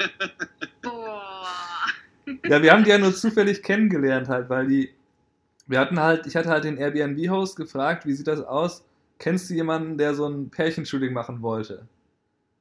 Ja, 2.46 2.62
wir 2.62 2.72
haben 2.72 2.85
die 2.85 2.90
ja 2.90 2.98
nur 2.98 3.14
zufällig 3.14 3.62
kennengelernt 3.62 4.28
halt, 4.28 4.48
weil 4.48 4.66
die, 4.66 4.94
wir 5.66 5.80
hatten 5.80 6.00
halt, 6.00 6.26
ich 6.26 6.37
hatte 6.37 6.48
halt 6.48 6.64
den 6.64 6.76
Airbnb-Host 6.76 7.56
gefragt, 7.56 8.06
wie 8.06 8.12
sieht 8.12 8.26
das 8.26 8.40
aus? 8.42 8.85
Kennst 9.18 9.50
du 9.50 9.54
jemanden, 9.54 9.98
der 9.98 10.14
so 10.14 10.26
ein 10.26 10.50
Pärchenshooting 10.50 11.12
machen 11.12 11.42
wollte? 11.42 11.87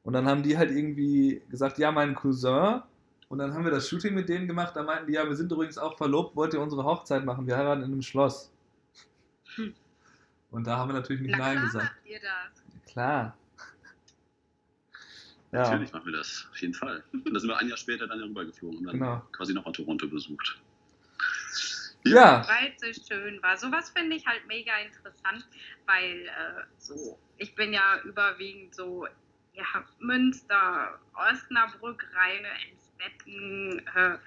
Und 0.04 0.14
dann 0.14 0.26
haben 0.26 0.44
die 0.44 0.58
halt 0.58 0.72
irgendwie 0.72 1.42
gesagt, 1.50 1.78
ja, 1.78 1.92
mein 1.92 2.16
Cousin. 2.16 2.82
Und 3.28 3.38
dann 3.38 3.54
haben 3.54 3.64
wir 3.64 3.72
das 3.72 3.88
Shooting 3.88 4.16
mit 4.16 4.28
denen 4.28 4.48
gemacht. 4.48 4.76
Da 4.76 4.84
meinten 4.84 5.08
die, 5.08 5.14
ja, 5.14 5.28
wir 5.28 5.36
sind 5.36 5.52
übrigens 5.52 5.78
auch 5.78 5.98
verlobt, 5.98 6.36
wollt 6.36 6.54
ihr 6.54 6.62
unsere 6.62 6.84
Hochzeit 6.84 7.26
machen? 7.26 7.46
Wir 7.46 7.58
heiraten 7.58 7.84
in 7.84 7.92
einem 7.92 8.02
Schloss. 8.02 8.52
Hm. 9.56 9.74
Und 10.52 10.66
da 10.66 10.78
haben 10.78 10.90
wir 10.90 10.94
natürlich 10.94 11.22
nicht 11.22 11.36
Na, 11.38 11.38
Nein 11.38 11.58
klar 11.58 11.66
gesagt. 11.66 11.86
Macht 11.86 12.06
ihr 12.06 12.20
das. 12.20 12.92
Klar. 12.92 13.38
Ja. 15.52 15.62
Natürlich 15.64 15.92
machen 15.92 16.06
wir 16.06 16.18
das, 16.18 16.48
auf 16.52 16.58
jeden 16.62 16.74
Fall. 16.74 17.04
Und 17.12 17.34
da 17.34 17.40
sind 17.40 17.50
wir 17.50 17.58
ein 17.58 17.68
Jahr 17.68 17.78
später 17.78 18.08
dann 18.08 18.22
rübergeflogen 18.22 18.80
und 18.80 18.86
dann 18.86 19.00
genau. 19.00 19.22
quasi 19.32 19.54
nochmal 19.54 19.74
Toronto 19.74 20.08
besucht. 20.08 20.60
Ja. 22.06 22.48
Weil 22.48 22.74
es 22.80 22.98
so 22.98 23.16
schön 23.16 23.42
war. 23.42 23.58
Sowas 23.58 23.90
finde 23.90 24.16
ich 24.16 24.26
halt 24.26 24.46
mega 24.48 24.78
interessant, 24.78 25.48
weil 25.86 26.28
äh, 26.28 26.64
so, 26.78 27.20
ich 27.38 27.56
bin 27.56 27.74
ja 27.74 28.02
überwiegend 28.04 28.74
so, 28.74 29.08
ja, 29.54 29.66
Münster, 30.00 31.00
Osnabrück, 31.14 32.06
Rheine, 32.14 32.48
Emsbetten, 32.70 33.82
äh, 33.96 34.18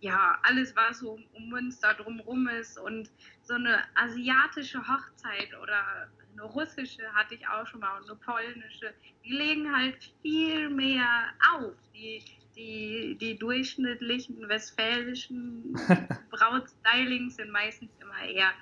ja, 0.00 0.38
alles, 0.42 0.74
was 0.74 1.00
so 1.00 1.20
um 1.34 1.48
Münster 1.50 1.94
drumrum 1.94 2.48
ist 2.48 2.78
und 2.78 3.10
so 3.42 3.54
eine 3.54 3.84
asiatische 3.94 4.78
Hochzeit 4.78 5.54
oder 5.62 6.08
eine 6.32 6.42
russische 6.42 7.02
hatte 7.14 7.34
ich 7.34 7.46
auch 7.46 7.66
schon 7.66 7.80
mal 7.80 7.98
und 7.98 8.08
eine 8.08 8.18
polnische. 8.18 8.92
Die 9.24 9.32
legen 9.32 9.74
halt 9.74 9.96
viel 10.22 10.70
mehr 10.70 11.28
auf. 11.54 11.74
Die, 11.94 12.22
die, 12.56 13.16
die 13.20 13.38
durchschnittlichen 13.38 14.48
westfälischen 14.48 15.76
Brautstylings 16.30 17.36
sind 17.36 17.50
meistens 17.50 17.90
immer 18.00 18.28
eher 18.28 18.52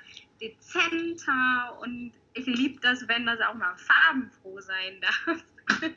dezenter 0.40 1.78
und 1.81 2.12
ich 2.35 2.46
liebe 2.46 2.81
das, 2.81 3.07
wenn 3.09 3.26
das 3.26 3.40
auch 3.40 3.54
mal 3.54 3.74
farbenfroh 3.76 4.61
sein 4.61 5.00
darf. 5.00 5.44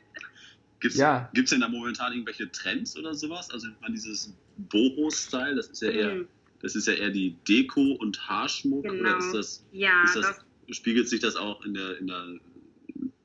Gibt 0.80 0.94
es 0.94 1.00
ja. 1.00 1.30
denn 1.32 1.60
da 1.60 1.68
momentan 1.68 2.12
irgendwelche 2.12 2.50
Trends 2.50 2.96
oder 2.96 3.14
sowas? 3.14 3.50
Also 3.50 3.68
man 3.80 3.92
dieses 3.92 4.34
Boho-Style, 4.56 5.54
das 5.54 5.68
ist 5.68 5.80
ja 5.80 5.90
eher, 5.90 6.14
mhm. 6.16 6.28
das 6.60 6.74
ist 6.74 6.88
ja 6.88 6.94
eher 6.94 7.10
die 7.10 7.36
Deko 7.48 7.96
und 8.00 8.28
Haarschmuck. 8.28 8.82
Genau. 8.82 9.00
Oder 9.00 9.18
ist 9.18 9.32
das, 9.32 9.66
ja, 9.70 10.02
ist 10.02 10.16
das, 10.16 10.26
das, 10.26 10.44
spiegelt 10.70 11.08
sich 11.08 11.20
das 11.20 11.36
auch 11.36 11.64
in 11.64 11.74
der, 11.74 11.98
in 11.98 12.06
der 12.06 12.26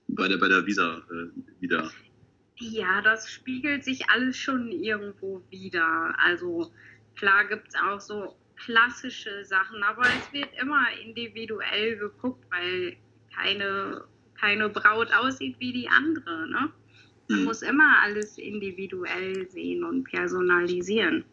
bei 0.09 0.27
der 0.27 0.37
bei 0.37 0.47
der 0.47 0.65
Visa 0.65 1.03
äh, 1.11 1.61
wieder? 1.61 1.91
Ja, 2.57 3.01
das 3.01 3.29
spiegelt 3.29 3.83
sich 3.83 4.09
alles 4.09 4.37
schon 4.37 4.71
irgendwo 4.71 5.43
wieder. 5.49 6.15
Also 6.17 6.71
klar 7.15 7.47
gibt 7.47 7.67
es 7.69 7.75
auch 7.75 8.01
so 8.01 8.35
klassische 8.55 9.45
Sachen, 9.45 9.83
aber 9.83 10.03
es 10.03 10.33
wird 10.33 10.49
immer 10.59 10.85
individuell 11.03 11.97
geguckt, 11.97 12.43
weil 12.49 12.97
keine, 13.35 14.03
keine 14.39 14.69
Braut 14.69 15.13
aussieht 15.13 15.55
wie 15.59 15.71
die 15.71 15.87
andere. 15.87 16.49
Ne? 16.49 16.71
Man 17.29 17.39
mhm. 17.39 17.45
muss 17.45 17.61
immer 17.61 18.01
alles 18.01 18.37
individuell 18.37 19.49
sehen 19.49 19.83
und 19.83 20.05
personalisieren. 20.05 21.25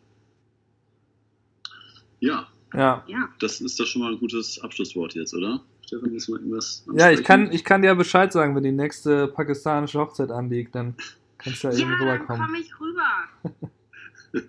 Ja. 2.20 2.48
Ja. 2.74 3.04
ja. 3.06 3.28
Das 3.38 3.60
ist 3.60 3.78
doch 3.78 3.86
schon 3.86 4.02
mal 4.02 4.12
ein 4.12 4.18
gutes 4.18 4.58
Abschlusswort 4.60 5.14
jetzt, 5.14 5.34
oder? 5.34 5.64
Stefan, 5.94 6.10
du 6.10 6.32
mal 6.32 6.38
irgendwas 6.38 6.84
Ja, 6.94 7.10
ich 7.10 7.24
kann, 7.24 7.52
ich 7.52 7.64
kann 7.64 7.82
dir 7.82 7.94
Bescheid 7.94 8.32
sagen, 8.32 8.54
wenn 8.56 8.62
die 8.62 8.72
nächste 8.72 9.28
pakistanische 9.28 9.98
Hochzeit 9.98 10.30
anliegt, 10.30 10.74
dann 10.74 10.94
kannst 11.38 11.62
du 11.62 11.68
ja, 11.68 11.74
ja 11.74 11.78
irgendwie 11.80 12.02
rüberkommen. 12.02 12.28
Ja, 12.28 12.36
dann 12.36 12.46
komme 12.46 12.58
ich 12.58 12.80
rüber. 12.80 14.42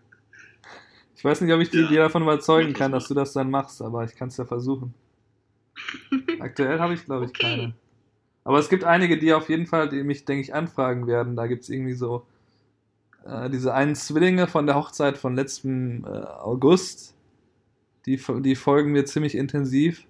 ich 1.16 1.24
weiß 1.24 1.42
nicht, 1.42 1.54
ob 1.54 1.62
ich 1.62 1.72
ja. 1.74 1.88
dir 1.88 2.02
davon 2.02 2.24
überzeugen 2.24 2.74
kann, 2.74 2.92
dass 2.92 3.08
du 3.08 3.14
das 3.14 3.34
dann 3.34 3.52
machst, 3.52 3.82
aber 3.82 4.04
ich 4.04 4.16
kann 4.16 4.30
es 4.30 4.38
ja 4.38 4.46
versuchen. 4.46 4.94
Aktuell 6.40 6.80
habe 6.80 6.94
ich, 6.94 7.06
glaube 7.06 7.26
ich, 7.26 7.32
okay. 7.32 7.58
keine. 7.58 7.74
Aber 8.44 8.60
es 8.60 8.70
gibt 8.70 8.84
einige, 8.84 9.18
die 9.18 9.34
auf 9.34 9.50
jeden 9.50 9.66
Fall, 9.66 9.90
die 9.90 10.04
mich, 10.04 10.26
denke 10.26 10.42
ich, 10.42 10.54
anfragen 10.54 11.08
werden. 11.08 11.36
Da 11.36 11.48
gibt 11.48 11.64
es 11.64 11.70
irgendwie 11.70 11.94
so 11.94 12.28
äh, 13.26 13.50
diese 13.50 13.74
einen 13.74 13.96
Zwillinge 13.96 14.48
von 14.48 14.68
der 14.68 14.76
Hochzeit 14.76 15.18
von 15.18 15.36
letztem 15.36 16.06
äh, 16.06 16.10
August. 16.10 17.16
Die, 18.06 18.22
die 18.42 18.56
folgen 18.56 18.92
mir 18.92 19.06
ziemlich 19.06 19.34
intensiv. 19.34 20.06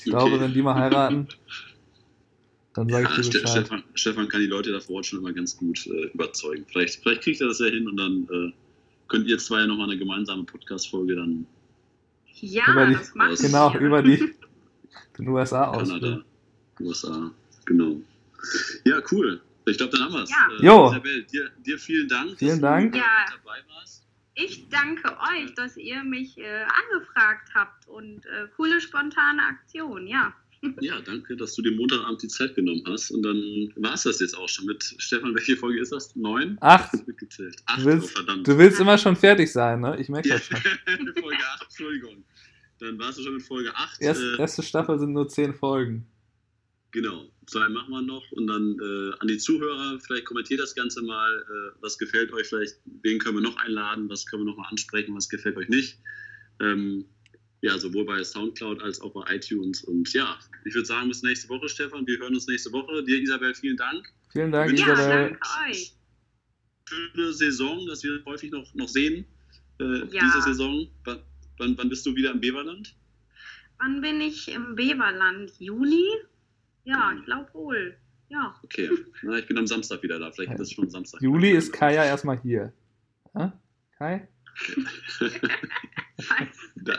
Ich 0.06 0.14
okay. 0.14 0.28
glaube, 0.28 0.40
wenn 0.40 0.52
die 0.52 0.62
mal 0.62 0.74
heiraten, 0.74 1.28
dann 2.74 2.88
sage 2.88 3.04
ja, 3.04 3.18
ich 3.18 3.30
dir 3.30 3.40
Bescheid. 3.40 3.66
Stefan, 3.66 3.84
Stefan, 3.94 4.28
kann 4.28 4.40
die 4.40 4.46
Leute 4.46 4.70
da 4.70 4.80
vor 4.80 4.96
Ort 4.96 5.06
schon 5.06 5.20
immer 5.20 5.32
ganz 5.32 5.56
gut 5.56 5.86
äh, 5.86 6.08
überzeugen. 6.12 6.66
Vielleicht, 6.68 7.02
vielleicht 7.02 7.22
kriegt 7.22 7.40
er 7.40 7.48
das 7.48 7.58
ja 7.58 7.66
hin 7.66 7.88
und 7.88 7.96
dann 7.96 8.28
äh, 8.30 8.52
könnt 9.08 9.26
ihr 9.26 9.38
zwei 9.38 9.60
ja 9.60 9.66
nochmal 9.66 9.88
eine 9.88 9.98
gemeinsame 9.98 10.44
Podcast-Folge 10.44 11.16
dann. 11.16 11.46
Ja, 12.34 12.64
über 12.70 12.86
die, 12.86 12.94
das 12.94 13.14
macht 13.14 13.38
Genau, 13.38 13.74
über 13.78 14.02
die 14.02 14.34
den 15.18 15.28
USA 15.28 15.68
aus. 15.68 15.88
Kanada. 15.88 16.22
USA, 16.80 17.30
genau. 17.64 17.96
Ja, 18.84 19.00
cool. 19.10 19.40
Ich 19.64 19.78
glaube, 19.78 19.92
dann 19.96 20.04
haben 20.04 20.12
wir 20.12 20.22
es. 20.22 20.30
Ja. 20.30 20.48
Äh, 20.60 20.64
jo. 20.64 20.86
Isabel, 20.90 21.24
dir, 21.24 21.50
dir, 21.64 21.78
vielen 21.78 22.08
Dank, 22.08 22.38
vielen 22.38 22.60
Dank. 22.60 22.92
Du 22.92 22.98
ja. 22.98 23.04
dabei 23.30 23.58
warst. 23.74 24.05
Ich 24.38 24.68
danke 24.68 25.16
euch, 25.32 25.54
dass 25.54 25.78
ihr 25.78 26.04
mich 26.04 26.36
äh, 26.36 26.64
angefragt 26.92 27.48
habt 27.54 27.88
und 27.88 28.26
äh, 28.26 28.46
coole 28.54 28.80
spontane 28.82 29.42
Aktion, 29.42 30.06
ja. 30.06 30.34
Ja, 30.80 31.00
danke, 31.00 31.36
dass 31.36 31.54
du 31.54 31.62
dir 31.62 31.72
Montagabend 31.72 32.22
die 32.22 32.28
Zeit 32.28 32.54
genommen 32.54 32.82
hast. 32.86 33.10
Und 33.10 33.22
dann 33.22 33.72
war 33.76 33.94
es 33.94 34.02
das 34.02 34.20
jetzt 34.20 34.36
auch 34.36 34.48
schon 34.48 34.66
mit 34.66 34.82
Stefan. 34.98 35.34
Welche 35.34 35.56
Folge 35.56 35.80
ist 35.80 35.92
das? 35.92 36.14
Neun? 36.16 36.58
Acht. 36.60 36.92
Acht, 37.66 37.78
du 37.78 37.84
willst, 37.84 38.18
oh, 38.18 38.42
Du 38.42 38.58
willst 38.58 38.80
immer 38.80 38.98
schon 38.98 39.16
fertig 39.16 39.50
sein, 39.52 39.80
ne? 39.80 39.98
Ich 40.00 40.08
merke 40.08 40.28
das 40.28 40.44
schon. 40.44 40.56
Folge 41.20 41.44
8, 41.54 41.62
Entschuldigung. 41.62 42.24
Dann 42.78 42.98
warst 42.98 43.18
du 43.18 43.22
schon 43.22 43.34
mit 43.34 43.42
Folge 43.42 43.74
8. 43.74 44.02
Erst, 44.02 44.20
äh, 44.20 44.38
erste 44.38 44.62
Staffel 44.62 44.98
sind 44.98 45.12
nur 45.12 45.28
zehn 45.28 45.54
Folgen. 45.54 46.06
Genau, 46.96 47.30
zwei 47.44 47.68
machen 47.68 47.90
wir 47.90 48.00
noch 48.00 48.24
und 48.32 48.46
dann 48.46 48.74
äh, 48.80 49.12
an 49.18 49.28
die 49.28 49.36
Zuhörer, 49.36 50.00
vielleicht 50.00 50.24
kommentiert 50.24 50.60
das 50.60 50.74
Ganze 50.74 51.02
mal, 51.02 51.30
äh, 51.42 51.76
was 51.82 51.98
gefällt 51.98 52.32
euch, 52.32 52.46
vielleicht 52.46 52.76
wen 53.02 53.18
können 53.18 53.36
wir 53.36 53.42
noch 53.42 53.58
einladen, 53.58 54.08
was 54.08 54.24
können 54.24 54.44
wir 54.44 54.52
noch 54.52 54.56
mal 54.56 54.66
ansprechen, 54.70 55.14
was 55.14 55.28
gefällt 55.28 55.58
euch 55.58 55.68
nicht. 55.68 55.98
Ähm, 56.58 57.04
ja, 57.60 57.76
sowohl 57.76 58.06
bei 58.06 58.24
Soundcloud 58.24 58.80
als 58.80 58.98
auch 59.02 59.12
bei 59.12 59.34
iTunes. 59.34 59.84
Und 59.84 60.10
ja, 60.14 60.38
ich 60.64 60.74
würde 60.74 60.86
sagen, 60.86 61.08
bis 61.08 61.22
nächste 61.22 61.50
Woche, 61.50 61.68
Stefan. 61.68 62.06
Wir 62.06 62.18
hören 62.18 62.32
uns 62.32 62.46
nächste 62.46 62.72
Woche. 62.72 63.04
Dir, 63.04 63.20
Isabel, 63.20 63.54
vielen 63.54 63.76
Dank. 63.76 64.08
Vielen 64.32 64.50
Dank, 64.50 64.70
ja, 64.78 64.90
Isabel. 64.94 65.28
Danke 65.28 65.38
euch. 65.68 65.94
Schöne 66.88 67.32
Saison, 67.34 67.86
dass 67.88 68.04
wir 68.04 68.24
häufig 68.24 68.50
noch, 68.52 68.74
noch 68.74 68.88
sehen. 68.88 69.26
Äh, 69.80 69.98
ja. 70.06 70.22
Diese 70.24 70.40
Saison. 70.40 70.88
Wann, 71.04 71.18
wann, 71.58 71.76
wann 71.76 71.90
bist 71.90 72.06
du 72.06 72.16
wieder 72.16 72.30
im 72.30 72.40
Beverland? 72.40 72.96
Wann 73.80 74.00
bin 74.00 74.22
ich 74.22 74.48
im 74.48 74.74
Beverland? 74.74 75.52
Juli? 75.58 76.06
Ja, 76.86 77.12
ich 77.18 77.24
glaube 77.24 77.52
wohl. 77.52 77.96
Ja. 78.28 78.58
Okay, 78.62 78.88
Na, 79.22 79.38
ich 79.38 79.46
bin 79.46 79.58
am 79.58 79.66
Samstag 79.66 80.02
wieder 80.02 80.18
da. 80.18 80.30
Vielleicht 80.32 80.54
ist 80.54 80.60
es 80.60 80.72
schon 80.72 80.88
Samstag. 80.88 81.20
Juli 81.20 81.50
ist 81.50 81.72
Kai 81.72 81.94
ja 81.94 82.04
erstmal 82.04 82.40
hier. 82.40 82.72
Ha? 83.34 83.52
Kai? 83.98 84.28
da, 86.76 86.98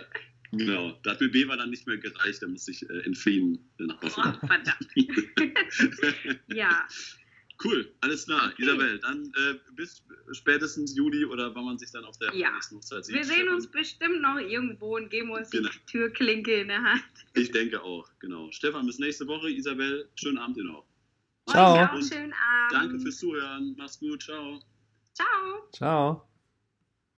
genau, 0.52 0.91
da 1.04 1.12
hat 1.12 1.21
mir 1.21 1.30
Bever 1.30 1.58
dann 1.58 1.69
nicht 1.69 1.88
mehr 1.88 1.97
gereicht, 1.97 2.43
da 2.43 2.47
musste 2.47 2.71
ich 2.71 2.88
äh, 2.89 3.00
entfliehen 3.06 3.60
nach 3.80 4.02
Hause. 4.02 4.15
Oh, 4.17 4.47
verdammt. 4.47 4.88
ja. 6.54 6.88
Cool, 7.63 7.91
alles 8.02 8.26
klar. 8.26 8.52
Okay. 8.54 8.63
Isabel, 8.63 9.00
dann 9.00 9.32
äh, 9.36 9.56
bis 9.74 10.04
spätestens 10.32 10.96
Juli 10.96 11.26
oder 11.26 11.54
wann 11.56 11.65
man 11.65 11.80
sich 11.80 11.91
dann 11.91 12.06
auf 12.06 12.17
der 12.20 12.34
ja. 12.36 12.52
nächsten 12.52 12.76
Hochzeit 12.76 13.06
sieht. 13.06 13.15
Wir 13.15 13.26
sehen 13.26 13.50
uns 13.50 13.65
bestimmt 13.65 14.22
noch 14.22 14.38
irgendwo 14.38 14.96
und 14.96 15.10
geben 15.10 15.32
uns 15.32 15.50
genau. 15.50 15.70
die 15.70 15.91
Türklinke 15.91 16.54
in 16.62 16.67
der 16.67 16.84
Hand. 16.84 17.04
Ich 17.34 17.52
denke 17.52 17.82
auch, 17.82 18.08
genau. 18.20 18.52
Stefan, 18.52 18.86
bis 18.86 19.00
nächste 19.00 19.28
Woche. 19.28 19.50
Isabel, 19.50 20.08
schönen 20.15 20.38
Abend 20.38 20.58
dir 20.58 20.65
noch. 20.65 20.86
Ciao. 21.50 21.84
Auch, 21.84 22.02
schönen 22.02 22.34
Abend. 22.34 22.74
Danke 22.74 23.00
fürs 23.00 23.17
Zuhören. 23.17 23.74
Mach's 23.78 24.00
gut. 24.00 24.22
Ciao. 24.22 24.60
Ciao. 25.13 25.70
Ciao. 25.72 26.27